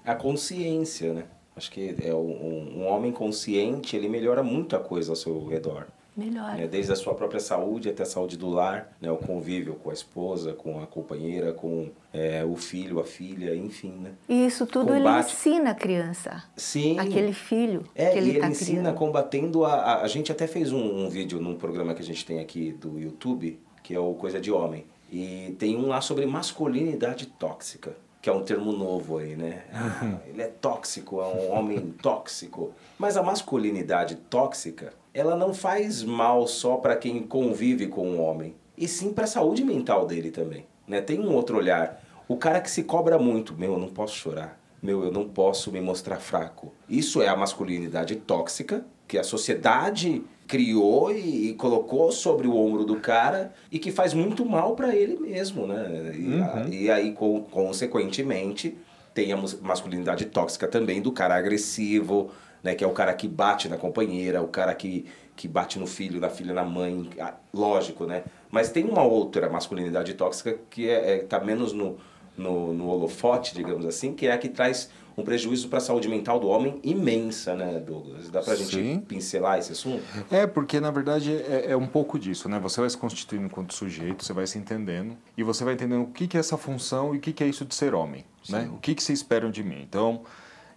A 0.04 0.14
consciência, 0.14 1.14
né? 1.14 1.24
Acho 1.60 1.70
que 1.70 1.94
é 2.02 2.14
um, 2.14 2.78
um 2.78 2.86
homem 2.86 3.12
consciente, 3.12 3.94
ele 3.94 4.08
melhora 4.08 4.42
muita 4.42 4.78
coisa 4.78 5.12
ao 5.12 5.16
seu 5.16 5.46
redor. 5.46 5.88
Melhora. 6.16 6.54
né? 6.54 6.66
Desde 6.66 6.90
a 6.90 6.96
sua 6.96 7.14
própria 7.14 7.38
saúde 7.38 7.90
até 7.90 8.02
a 8.02 8.06
saúde 8.06 8.38
do 8.38 8.48
lar, 8.48 8.90
né? 8.98 9.10
O 9.12 9.16
convívio 9.18 9.74
com 9.74 9.90
a 9.90 9.92
esposa, 9.92 10.54
com 10.54 10.82
a 10.82 10.86
companheira, 10.86 11.52
com 11.52 11.90
é, 12.14 12.42
o 12.44 12.56
filho, 12.56 12.98
a 12.98 13.04
filha, 13.04 13.54
enfim, 13.54 13.92
né? 14.00 14.12
E 14.26 14.46
isso 14.46 14.66
tudo 14.66 14.90
ele 14.94 15.04
Combate. 15.04 15.32
ensina 15.34 15.70
a 15.70 15.74
criança, 15.74 16.42
Sim. 16.56 16.98
aquele 16.98 17.34
filho 17.34 17.84
É, 17.94 18.10
que 18.10 18.18
ele 18.18 18.30
ele 18.30 18.38
está 18.38 18.48
ensina 18.48 18.80
criando. 18.80 18.96
combatendo 18.96 19.64
a, 19.66 19.74
a... 19.74 20.02
A 20.02 20.08
gente 20.08 20.32
até 20.32 20.46
fez 20.46 20.72
um, 20.72 20.82
um 21.04 21.10
vídeo 21.10 21.40
num 21.40 21.56
programa 21.56 21.92
que 21.94 22.00
a 22.00 22.04
gente 22.04 22.24
tem 22.24 22.40
aqui 22.40 22.72
do 22.72 22.98
YouTube, 22.98 23.58
que 23.82 23.94
é 23.94 24.00
o 24.00 24.14
Coisa 24.14 24.40
de 24.40 24.50
Homem. 24.50 24.84
E 25.12 25.54
tem 25.58 25.76
um 25.76 25.88
lá 25.88 26.00
sobre 26.00 26.24
masculinidade 26.26 27.26
tóxica. 27.26 27.94
Que 28.20 28.28
é 28.28 28.32
um 28.32 28.42
termo 28.42 28.72
novo 28.72 29.18
aí, 29.18 29.34
né? 29.34 29.64
Ah, 29.72 30.18
ele 30.28 30.42
é 30.42 30.46
tóxico, 30.46 31.20
é 31.20 31.26
um 31.26 31.52
homem 31.52 31.94
tóxico. 32.02 32.72
Mas 32.98 33.16
a 33.16 33.22
masculinidade 33.22 34.16
tóxica, 34.16 34.92
ela 35.14 35.36
não 35.36 35.54
faz 35.54 36.02
mal 36.02 36.46
só 36.46 36.76
para 36.76 36.96
quem 36.96 37.22
convive 37.22 37.86
com 37.86 38.10
o 38.10 38.20
homem, 38.20 38.54
e 38.76 38.86
sim 38.86 39.12
para 39.12 39.24
a 39.24 39.28
saúde 39.28 39.64
mental 39.64 40.06
dele 40.06 40.30
também, 40.30 40.66
né? 40.86 41.00
Tem 41.00 41.18
um 41.18 41.34
outro 41.34 41.56
olhar. 41.56 42.02
O 42.28 42.36
cara 42.36 42.60
que 42.60 42.70
se 42.70 42.84
cobra 42.84 43.18
muito, 43.18 43.54
meu, 43.54 43.72
eu 43.72 43.78
não 43.78 43.88
posso 43.88 44.14
chorar. 44.14 44.58
Meu, 44.82 45.04
eu 45.04 45.12
não 45.12 45.28
posso 45.28 45.70
me 45.70 45.80
mostrar 45.80 46.16
fraco. 46.16 46.72
Isso 46.88 47.20
é 47.20 47.28
a 47.28 47.36
masculinidade 47.36 48.16
tóxica 48.16 48.84
que 49.06 49.18
a 49.18 49.24
sociedade 49.24 50.22
criou 50.50 51.12
e, 51.12 51.50
e, 51.50 51.54
colocou 51.54 52.10
sobre 52.10 52.48
o 52.48 52.56
ombro 52.56 52.84
do 52.84 52.96
cara 52.96 53.54
e 53.70 53.78
que 53.78 53.92
faz 53.92 54.12
muito 54.12 54.44
mal 54.44 54.74
para 54.74 54.96
ele 54.96 55.16
mesmo, 55.16 55.64
né? 55.64 56.12
E, 56.12 56.26
uhum. 56.26 56.42
a, 56.42 56.68
e 56.68 56.90
aí, 56.90 57.12
com, 57.12 57.40
consequentemente, 57.44 58.76
tem 59.14 59.32
a 59.32 59.36
masculinidade 59.62 60.24
tóxica 60.24 60.66
também 60.66 61.00
do 61.00 61.12
cara 61.12 61.36
agressivo, 61.36 62.32
né? 62.64 62.74
Que 62.74 62.82
é 62.82 62.86
o 62.86 62.90
cara 62.90 63.14
que 63.14 63.28
bate 63.28 63.68
na 63.68 63.76
companheira, 63.76 64.42
o 64.42 64.48
cara 64.48 64.74
que, 64.74 65.06
que 65.36 65.46
bate 65.46 65.78
no 65.78 65.86
filho, 65.86 66.18
na 66.18 66.28
filha, 66.28 66.52
na 66.52 66.64
mãe, 66.64 67.08
lógico, 67.54 68.04
né? 68.04 68.24
Mas 68.50 68.70
tem 68.70 68.84
uma 68.84 69.04
outra 69.04 69.48
masculinidade 69.48 70.14
tóxica 70.14 70.58
que 70.68 70.90
é, 70.90 71.12
é 71.14 71.18
tá 71.18 71.38
menos 71.38 71.72
no, 71.72 71.96
no, 72.36 72.74
no 72.74 72.88
holofote, 72.88 73.54
digamos 73.54 73.86
assim, 73.86 74.14
que 74.14 74.26
é 74.26 74.32
a 74.32 74.38
que 74.38 74.48
traz 74.48 74.90
um 75.16 75.22
prejuízo 75.22 75.68
para 75.68 75.78
a 75.78 75.80
saúde 75.80 76.08
mental 76.08 76.38
do 76.38 76.48
homem 76.48 76.80
imensa, 76.82 77.54
né, 77.54 77.78
Douglas? 77.78 78.28
Dá 78.28 78.40
para 78.40 78.54
a 78.54 78.56
gente 78.56 79.00
pincelar 79.06 79.58
esse 79.58 79.72
assunto? 79.72 80.02
É, 80.30 80.46
porque 80.46 80.80
na 80.80 80.90
verdade 80.90 81.34
é, 81.34 81.70
é, 81.70 81.76
um 81.76 81.86
pouco 81.86 82.18
disso, 82.18 82.48
né? 82.48 82.58
Você 82.60 82.80
vai 82.80 82.90
se 82.90 82.96
constituindo 82.96 83.46
enquanto 83.46 83.74
sujeito, 83.74 84.24
você 84.24 84.32
vai 84.32 84.46
se 84.46 84.58
entendendo 84.58 85.16
e 85.36 85.42
você 85.42 85.64
vai 85.64 85.74
entendendo 85.74 86.02
o 86.02 86.08
que, 86.08 86.26
que 86.26 86.36
é 86.36 86.40
essa 86.40 86.56
função 86.56 87.14
e 87.14 87.18
o 87.18 87.20
que, 87.20 87.32
que 87.32 87.44
é 87.44 87.46
isso 87.46 87.64
de 87.64 87.74
ser 87.74 87.94
homem, 87.94 88.24
Sim. 88.42 88.52
né? 88.52 88.70
O 88.72 88.78
que, 88.78 88.94
que 88.94 89.02
se 89.02 89.12
esperam 89.12 89.50
de 89.50 89.62
mim. 89.62 89.82
Então, 89.82 90.22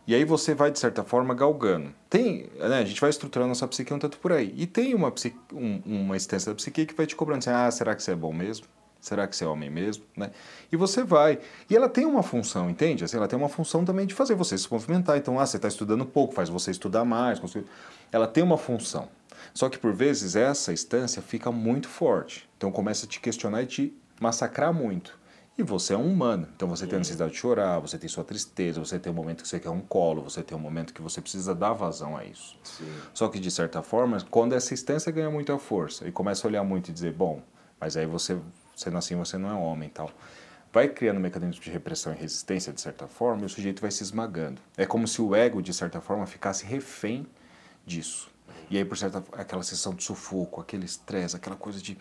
e 0.05 0.13
aí 0.13 0.25
você 0.25 0.53
vai, 0.53 0.69
de 0.69 0.79
certa 0.79 1.03
forma, 1.03 1.33
galgando. 1.33 1.93
Tem, 2.09 2.49
né, 2.59 2.79
a 2.79 2.85
gente 2.85 2.99
vai 2.99 3.09
estruturando 3.09 3.49
nossa 3.49 3.67
psique 3.67 3.93
um 3.93 3.99
tanto 3.99 4.17
por 4.17 4.33
aí. 4.33 4.53
E 4.57 4.67
tem 4.67 4.93
uma, 4.93 5.09
psique, 5.11 5.37
um, 5.53 5.81
uma 5.85 6.15
instância 6.15 6.51
da 6.51 6.55
psique 6.55 6.85
que 6.85 6.93
vai 6.93 7.05
te 7.05 7.15
cobrando 7.15 7.39
assim, 7.39 7.49
ah, 7.49 7.71
será 7.71 7.95
que 7.95 8.03
você 8.03 8.11
é 8.11 8.15
bom 8.15 8.33
mesmo? 8.33 8.65
Será 9.03 9.27
que 9.27 9.35
você 9.35 9.43
é 9.43 9.47
homem 9.47 9.69
mesmo? 9.69 10.05
Né? 10.15 10.31
E 10.71 10.77
você 10.77 11.03
vai. 11.03 11.37
E 11.69 11.75
ela 11.75 11.89
tem 11.89 12.05
uma 12.05 12.23
função, 12.23 12.69
entende? 12.69 13.03
Assim, 13.03 13.17
ela 13.17 13.27
tem 13.27 13.37
uma 13.37 13.49
função 13.49 13.83
também 13.83 14.07
de 14.07 14.13
fazer 14.13 14.33
você 14.33 14.57
se 14.57 14.71
movimentar. 14.71 15.17
Então, 15.17 15.37
ah, 15.37 15.45
você 15.45 15.57
está 15.57 15.67
estudando 15.67 16.05
pouco, 16.05 16.33
faz 16.33 16.47
você 16.47 16.71
estudar 16.71 17.03
mais. 17.03 17.41
Ela 18.13 18.27
tem 18.27 18.41
uma 18.41 18.57
função. 18.57 19.09
Só 19.53 19.67
que, 19.67 19.77
por 19.77 19.91
vezes, 19.91 20.37
essa 20.37 20.71
instância 20.71 21.21
fica 21.21 21.51
muito 21.51 21.89
forte. 21.89 22.49
Então, 22.55 22.71
começa 22.71 23.05
a 23.05 23.09
te 23.09 23.19
questionar 23.19 23.63
e 23.63 23.65
te 23.65 23.97
massacrar 24.21 24.73
muito. 24.73 25.19
E 25.57 25.63
você 25.63 25.93
é 25.93 25.97
um 25.97 26.09
humano. 26.09 26.47
Então, 26.55 26.69
você 26.69 26.87
tem 26.87 26.95
a 26.95 26.99
necessidade 26.99 27.33
de 27.33 27.37
chorar, 27.37 27.79
você 27.79 27.97
tem 27.97 28.07
sua 28.07 28.23
tristeza, 28.23 28.79
você 28.79 28.97
tem 28.97 29.11
um 29.11 29.15
momento 29.15 29.41
que 29.41 29.49
você 29.49 29.59
quer 29.59 29.69
um 29.69 29.81
colo, 29.81 30.21
você 30.21 30.41
tem 30.41 30.57
um 30.57 30.61
momento 30.61 30.93
que 30.93 31.01
você 31.01 31.19
precisa 31.19 31.53
dar 31.53 31.73
vazão 31.73 32.15
a 32.15 32.23
isso. 32.23 32.57
Sim. 32.63 32.89
Só 33.13 33.27
que, 33.27 33.37
de 33.37 33.51
certa 33.51 33.81
forma, 33.81 34.17
quando 34.31 34.53
essa 34.53 34.73
instância 34.73 35.11
ganha 35.11 35.29
muita 35.29 35.59
força 35.59 36.07
e 36.07 36.11
começa 36.11 36.47
a 36.47 36.49
olhar 36.49 36.63
muito 36.63 36.89
e 36.89 36.93
dizer, 36.93 37.11
bom, 37.11 37.41
mas 37.81 37.97
aí 37.97 38.05
você 38.05 38.37
sendo 38.75 38.97
assim 38.97 39.15
você 39.15 39.37
não 39.37 39.49
é 39.49 39.53
homem 39.53 39.89
tal. 39.89 40.11
Vai 40.71 40.87
criando 40.89 41.17
um 41.17 41.21
mecanismo 41.21 41.61
de 41.61 41.69
repressão 41.69 42.13
e 42.13 42.15
resistência, 42.15 42.73
de 42.73 42.81
certa 42.81 43.07
forma, 43.07 43.43
e 43.43 43.45
o 43.45 43.49
sujeito 43.49 43.79
vai 43.79 43.91
se 43.91 44.01
esmagando. 44.01 44.59
É 44.75 44.87
como 44.87 45.07
se 45.07 45.21
o 45.21 45.35
ego, 45.35 45.61
de 45.61 45.71
certa 45.71 46.01
forma, 46.01 46.25
ficasse 46.25 46.65
refém 46.65 47.27
disso. 47.85 48.33
E 48.69 48.77
aí, 48.77 48.83
por 48.83 48.97
certa 48.97 49.23
aquela 49.33 49.61
sensação 49.61 49.93
de 49.93 50.03
sufoco, 50.03 50.59
aquele 50.59 50.85
estresse, 50.85 51.35
aquela 51.35 51.55
coisa 51.55 51.79
de, 51.79 51.95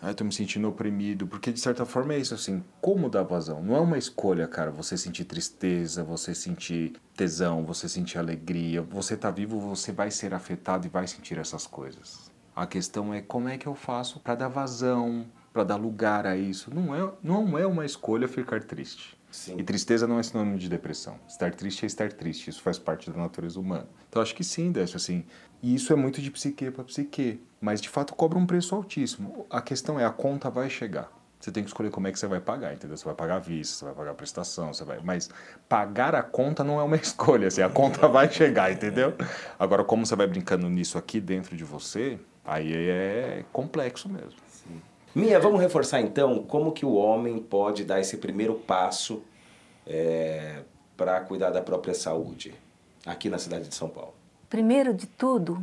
ah, 0.00 0.08
eu 0.08 0.14
tô 0.14 0.24
me 0.24 0.32
sentindo 0.32 0.66
oprimido, 0.66 1.26
porque 1.26 1.52
de 1.52 1.60
certa 1.60 1.84
forma 1.84 2.14
é 2.14 2.18
isso, 2.18 2.34
assim, 2.34 2.64
como 2.80 3.10
dar 3.10 3.24
vazão? 3.24 3.62
Não 3.62 3.76
é 3.76 3.80
uma 3.80 3.98
escolha, 3.98 4.48
cara, 4.48 4.70
você 4.70 4.96
sentir 4.96 5.24
tristeza, 5.24 6.02
você 6.02 6.34
sentir 6.34 6.94
tesão, 7.14 7.62
você 7.64 7.90
sentir 7.90 8.18
alegria, 8.18 8.80
você 8.80 9.18
tá 9.18 9.30
vivo, 9.30 9.60
você 9.60 9.92
vai 9.92 10.10
ser 10.10 10.32
afetado 10.32 10.86
e 10.86 10.90
vai 10.90 11.06
sentir 11.06 11.36
essas 11.36 11.66
coisas. 11.66 12.30
A 12.56 12.66
questão 12.66 13.12
é 13.12 13.20
como 13.20 13.48
é 13.48 13.58
que 13.58 13.66
eu 13.66 13.74
faço 13.74 14.20
para 14.20 14.34
dar 14.34 14.48
vazão, 14.48 15.26
para 15.54 15.62
dar 15.62 15.76
lugar 15.76 16.26
a 16.26 16.36
isso. 16.36 16.74
Não 16.74 16.92
é, 16.92 17.12
não 17.22 17.56
é 17.56 17.64
uma 17.64 17.86
escolha 17.86 18.26
ficar 18.26 18.64
triste. 18.64 19.16
Sim. 19.30 19.56
E 19.56 19.62
tristeza 19.62 20.06
não 20.06 20.18
é 20.18 20.22
sinônimo 20.22 20.58
de 20.58 20.68
depressão. 20.68 21.18
Estar 21.28 21.52
triste 21.54 21.84
é 21.84 21.86
estar 21.86 22.12
triste. 22.12 22.50
Isso 22.50 22.60
faz 22.60 22.76
parte 22.76 23.08
da 23.08 23.16
natureza 23.16 23.58
humana. 23.58 23.86
Então 24.08 24.20
acho 24.20 24.34
que 24.34 24.42
sim, 24.42 24.72
Décio, 24.72 24.96
assim. 24.96 25.24
E 25.62 25.74
isso 25.74 25.92
é 25.92 25.96
muito 25.96 26.20
de 26.20 26.30
psique 26.30 26.70
para 26.72 26.82
psique. 26.82 27.40
Mas 27.60 27.80
de 27.80 27.88
fato 27.88 28.14
cobra 28.14 28.36
um 28.36 28.44
preço 28.44 28.74
altíssimo. 28.74 29.46
A 29.48 29.62
questão 29.62 29.98
é 29.98 30.04
a 30.04 30.10
conta 30.10 30.50
vai 30.50 30.68
chegar. 30.68 31.10
Você 31.38 31.52
tem 31.52 31.62
que 31.62 31.68
escolher 31.68 31.90
como 31.90 32.08
é 32.08 32.12
que 32.12 32.18
você 32.18 32.26
vai 32.26 32.40
pagar, 32.40 32.72
entendeu? 32.72 32.96
Você 32.96 33.04
vai 33.04 33.14
pagar 33.14 33.36
a 33.36 33.38
vista, 33.38 33.76
você 33.76 33.84
vai 33.84 33.94
pagar 33.94 34.10
a 34.12 34.14
prestação, 34.14 34.72
você 34.72 34.82
vai. 34.82 34.98
Mas 35.04 35.30
pagar 35.68 36.14
a 36.14 36.22
conta 36.22 36.64
não 36.64 36.80
é 36.80 36.82
uma 36.82 36.96
escolha, 36.98 37.48
assim, 37.48 37.60
a 37.62 37.68
conta 37.68 38.08
vai 38.08 38.30
chegar, 38.30 38.72
entendeu? 38.72 39.14
Agora, 39.58 39.84
como 39.84 40.06
você 40.06 40.16
vai 40.16 40.26
brincando 40.26 40.68
nisso 40.70 40.96
aqui 40.96 41.20
dentro 41.20 41.54
de 41.54 41.62
você, 41.62 42.18
aí 42.44 42.72
é 42.72 43.44
complexo 43.52 44.08
mesmo. 44.08 44.44
Mia, 45.14 45.38
vamos 45.38 45.60
reforçar 45.60 46.00
então 46.00 46.42
como 46.42 46.72
que 46.72 46.84
o 46.84 46.94
homem 46.94 47.38
pode 47.38 47.84
dar 47.84 48.00
esse 48.00 48.16
primeiro 48.16 48.54
passo 48.54 49.22
é, 49.86 50.62
para 50.96 51.20
cuidar 51.20 51.50
da 51.50 51.62
própria 51.62 51.94
saúde 51.94 52.52
aqui 53.06 53.28
na 53.30 53.38
cidade 53.38 53.68
de 53.68 53.74
São 53.76 53.88
Paulo. 53.88 54.12
Primeiro 54.50 54.92
de 54.92 55.06
tudo 55.06 55.62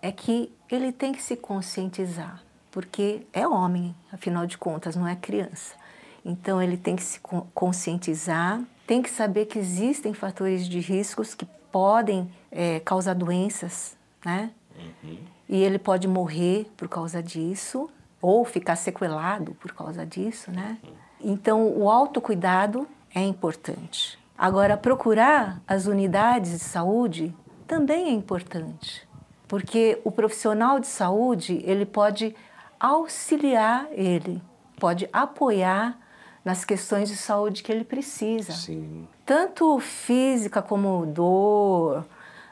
é 0.00 0.10
que 0.10 0.50
ele 0.70 0.92
tem 0.92 1.12
que 1.12 1.22
se 1.22 1.36
conscientizar, 1.36 2.42
porque 2.70 3.26
é 3.34 3.46
homem, 3.46 3.94
afinal 4.10 4.46
de 4.46 4.56
contas, 4.56 4.96
não 4.96 5.06
é 5.06 5.14
criança. 5.14 5.74
Então 6.24 6.62
ele 6.62 6.78
tem 6.78 6.96
que 6.96 7.02
se 7.02 7.20
conscientizar, 7.54 8.62
tem 8.86 9.02
que 9.02 9.10
saber 9.10 9.44
que 9.44 9.58
existem 9.58 10.14
fatores 10.14 10.66
de 10.66 10.80
riscos 10.80 11.34
que 11.34 11.44
podem 11.70 12.30
é, 12.50 12.80
causar 12.80 13.14
doenças, 13.14 13.94
né? 14.24 14.50
Uhum. 15.04 15.18
E 15.48 15.62
ele 15.62 15.78
pode 15.78 16.08
morrer 16.08 16.66
por 16.76 16.88
causa 16.88 17.22
disso 17.22 17.90
ou 18.20 18.44
ficar 18.44 18.76
sequelado 18.76 19.54
por 19.54 19.72
causa 19.72 20.04
disso, 20.04 20.50
né? 20.50 20.78
Então, 21.20 21.68
o 21.76 21.90
autocuidado 21.90 22.86
é 23.14 23.20
importante. 23.20 24.18
Agora, 24.36 24.76
procurar 24.76 25.60
as 25.66 25.86
unidades 25.86 26.52
de 26.52 26.58
saúde 26.58 27.34
também 27.66 28.08
é 28.08 28.12
importante, 28.12 29.08
porque 29.48 30.00
o 30.04 30.10
profissional 30.10 30.78
de 30.78 30.86
saúde 30.86 31.60
ele 31.64 31.86
pode 31.86 32.34
auxiliar 32.78 33.88
ele, 33.92 34.42
pode 34.78 35.08
apoiar 35.12 35.98
nas 36.44 36.64
questões 36.64 37.08
de 37.08 37.16
saúde 37.16 37.62
que 37.62 37.72
ele 37.72 37.84
precisa. 37.84 38.52
Sim. 38.52 39.08
Tanto 39.24 39.80
física 39.80 40.62
como 40.62 41.04
dor, 41.06 42.06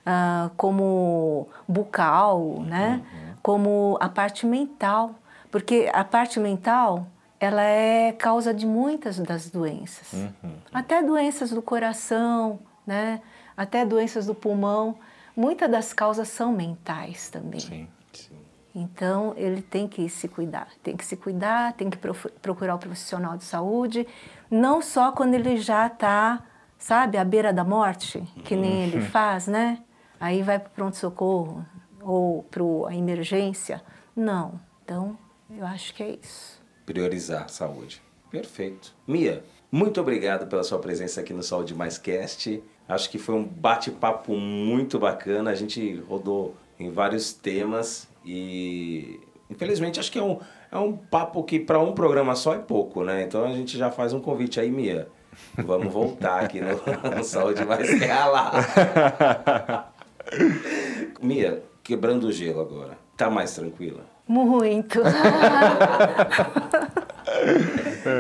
uh, 0.05 0.50
como 0.57 1.48
bucal, 1.68 2.62
né? 2.66 3.03
Uhum. 3.05 3.35
Como 3.42 3.98
a 4.00 4.09
parte 4.09 4.46
mental. 4.46 5.14
Porque 5.55 5.88
a 5.95 6.03
parte 6.03 6.40
mental, 6.40 7.07
ela 7.38 7.62
é 7.62 8.11
causa 8.11 8.53
de 8.53 8.67
muitas 8.67 9.21
das 9.21 9.49
doenças. 9.49 10.12
Uhum. 10.12 10.57
Até 10.73 11.01
doenças 11.01 11.51
do 11.51 11.62
coração, 11.62 12.59
né? 12.85 13.21
Até 13.57 13.87
doenças 13.87 14.27
do 14.27 14.35
pulmão. 14.35 14.97
Muitas 15.37 15.71
das 15.71 15.93
causas 15.93 16.27
são 16.27 16.51
mentais 16.51 17.31
também. 17.31 17.61
Sim, 17.61 17.88
sim. 18.12 18.37
Então, 18.75 19.33
ele 19.37 19.62
tem 19.62 19.87
que 19.87 20.09
se 20.09 20.27
cuidar. 20.27 20.67
Tem 20.83 20.97
que 20.97 21.05
se 21.05 21.17
cuidar, 21.17 21.73
tem 21.75 21.88
que 21.88 21.99
procurar 22.43 22.75
o 22.75 22.79
profissional 22.79 23.37
de 23.37 23.45
saúde. 23.45 24.09
Não 24.51 24.83
só 24.83 25.12
quando 25.12 25.35
ele 25.35 25.59
já 25.59 25.87
está, 25.87 26.43
sabe, 26.77 27.17
à 27.17 27.25
beira 27.25 27.53
da 27.53 27.62
morte, 27.62 28.21
que 28.45 28.57
nem 28.57 28.83
ele 28.83 28.97
uhum. 28.97 29.07
faz, 29.07 29.47
né? 29.47 29.79
Aí 30.19 30.43
vai 30.43 30.59
para 30.59 30.69
o 30.69 30.73
pronto-socorro 30.73 31.64
ou 32.03 32.43
para 32.43 32.64
a 32.88 32.97
emergência. 32.97 33.81
Não. 34.17 34.59
Então, 34.83 35.17
eu 35.51 35.67
acho 35.67 35.95
que 35.95 36.03
é 36.03 36.19
isso. 36.23 36.61
Priorizar 36.87 37.45
a 37.45 37.49
saúde. 37.49 38.03
Perfeito. 38.31 38.95
Mia, 39.07 39.45
muito 39.71 40.01
obrigado 40.01 40.47
pela 40.47 40.63
sua 40.63 40.79
presença 40.79 41.21
aqui 41.21 41.33
no 41.33 41.43
Saúde 41.43 41.75
Mais 41.75 41.99
Cast. 41.99 42.63
Acho 42.89 43.11
que 43.11 43.19
foi 43.19 43.35
um 43.35 43.45
bate-papo 43.45 44.35
muito 44.37 44.99
bacana. 44.99 45.51
A 45.51 45.55
gente 45.55 45.97
rodou 46.09 46.55
em 46.79 46.91
vários 46.91 47.33
temas 47.33 48.09
e 48.25 49.21
infelizmente 49.49 50.01
acho 50.01 50.11
que 50.11 50.19
é 50.19 50.23
um, 50.23 50.41
é 50.71 50.79
um 50.79 50.97
papo 50.97 51.43
que 51.45 51.61
para 51.61 51.79
um 51.79 51.93
programa 51.93 52.35
só 52.35 52.55
é 52.55 52.59
pouco, 52.59 53.05
né? 53.05 53.23
Então 53.23 53.45
a 53.45 53.53
gente 53.53 53.79
já 53.79 53.91
faz 53.91 54.13
um 54.13 54.21
convite 54.21 54.59
aí, 54.59 54.71
Mia. 54.71 55.09
Vamos 55.57 55.93
voltar 55.93 56.45
aqui 56.45 56.61
no, 56.61 56.81
no 57.17 57.25
Saúde 57.25 57.65
Mais 57.65 57.89
lá. 58.01 59.93
Mia, 61.21 61.63
quebrando 61.85 62.25
o 62.25 62.33
gelo 62.33 62.61
agora. 62.62 62.99
Tá 63.16 63.31
mais 63.31 63.55
tranquila? 63.55 64.05
Muito. 64.27 65.01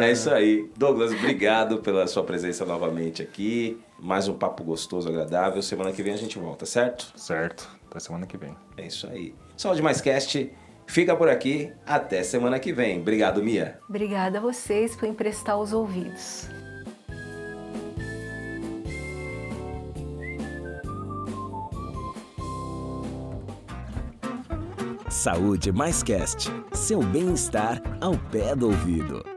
é 0.02 0.12
isso 0.12 0.30
aí. 0.30 0.70
Douglas, 0.76 1.12
obrigado 1.12 1.78
pela 1.78 2.06
sua 2.06 2.22
presença 2.22 2.64
novamente 2.66 3.22
aqui. 3.22 3.80
Mais 3.98 4.28
um 4.28 4.34
papo 4.34 4.62
gostoso, 4.62 5.08
agradável. 5.08 5.62
Semana 5.62 5.90
que 5.92 6.02
vem 6.02 6.12
a 6.12 6.18
gente 6.18 6.38
volta, 6.38 6.66
certo? 6.66 7.10
Certo. 7.16 7.68
Até 7.90 7.98
semana 8.00 8.26
que 8.26 8.36
vem. 8.36 8.54
É 8.76 8.86
isso 8.86 9.06
aí. 9.06 9.34
Saúde 9.56 9.80
Mais 9.80 10.02
Cast 10.02 10.52
fica 10.86 11.16
por 11.16 11.30
aqui. 11.30 11.72
Até 11.86 12.22
semana 12.22 12.58
que 12.58 12.70
vem. 12.72 13.00
Obrigado, 13.00 13.42
Mia. 13.42 13.80
Obrigada 13.88 14.36
a 14.38 14.40
vocês 14.42 14.94
por 14.94 15.08
emprestar 15.08 15.58
os 15.58 15.72
ouvidos. 15.72 16.48
Saúde 25.14 25.70
Mais 25.70 26.02
Cast. 26.02 26.50
Seu 26.72 27.00
bem-estar 27.00 27.80
ao 28.00 28.18
pé 28.32 28.52
do 28.56 28.66
ouvido. 28.66 29.33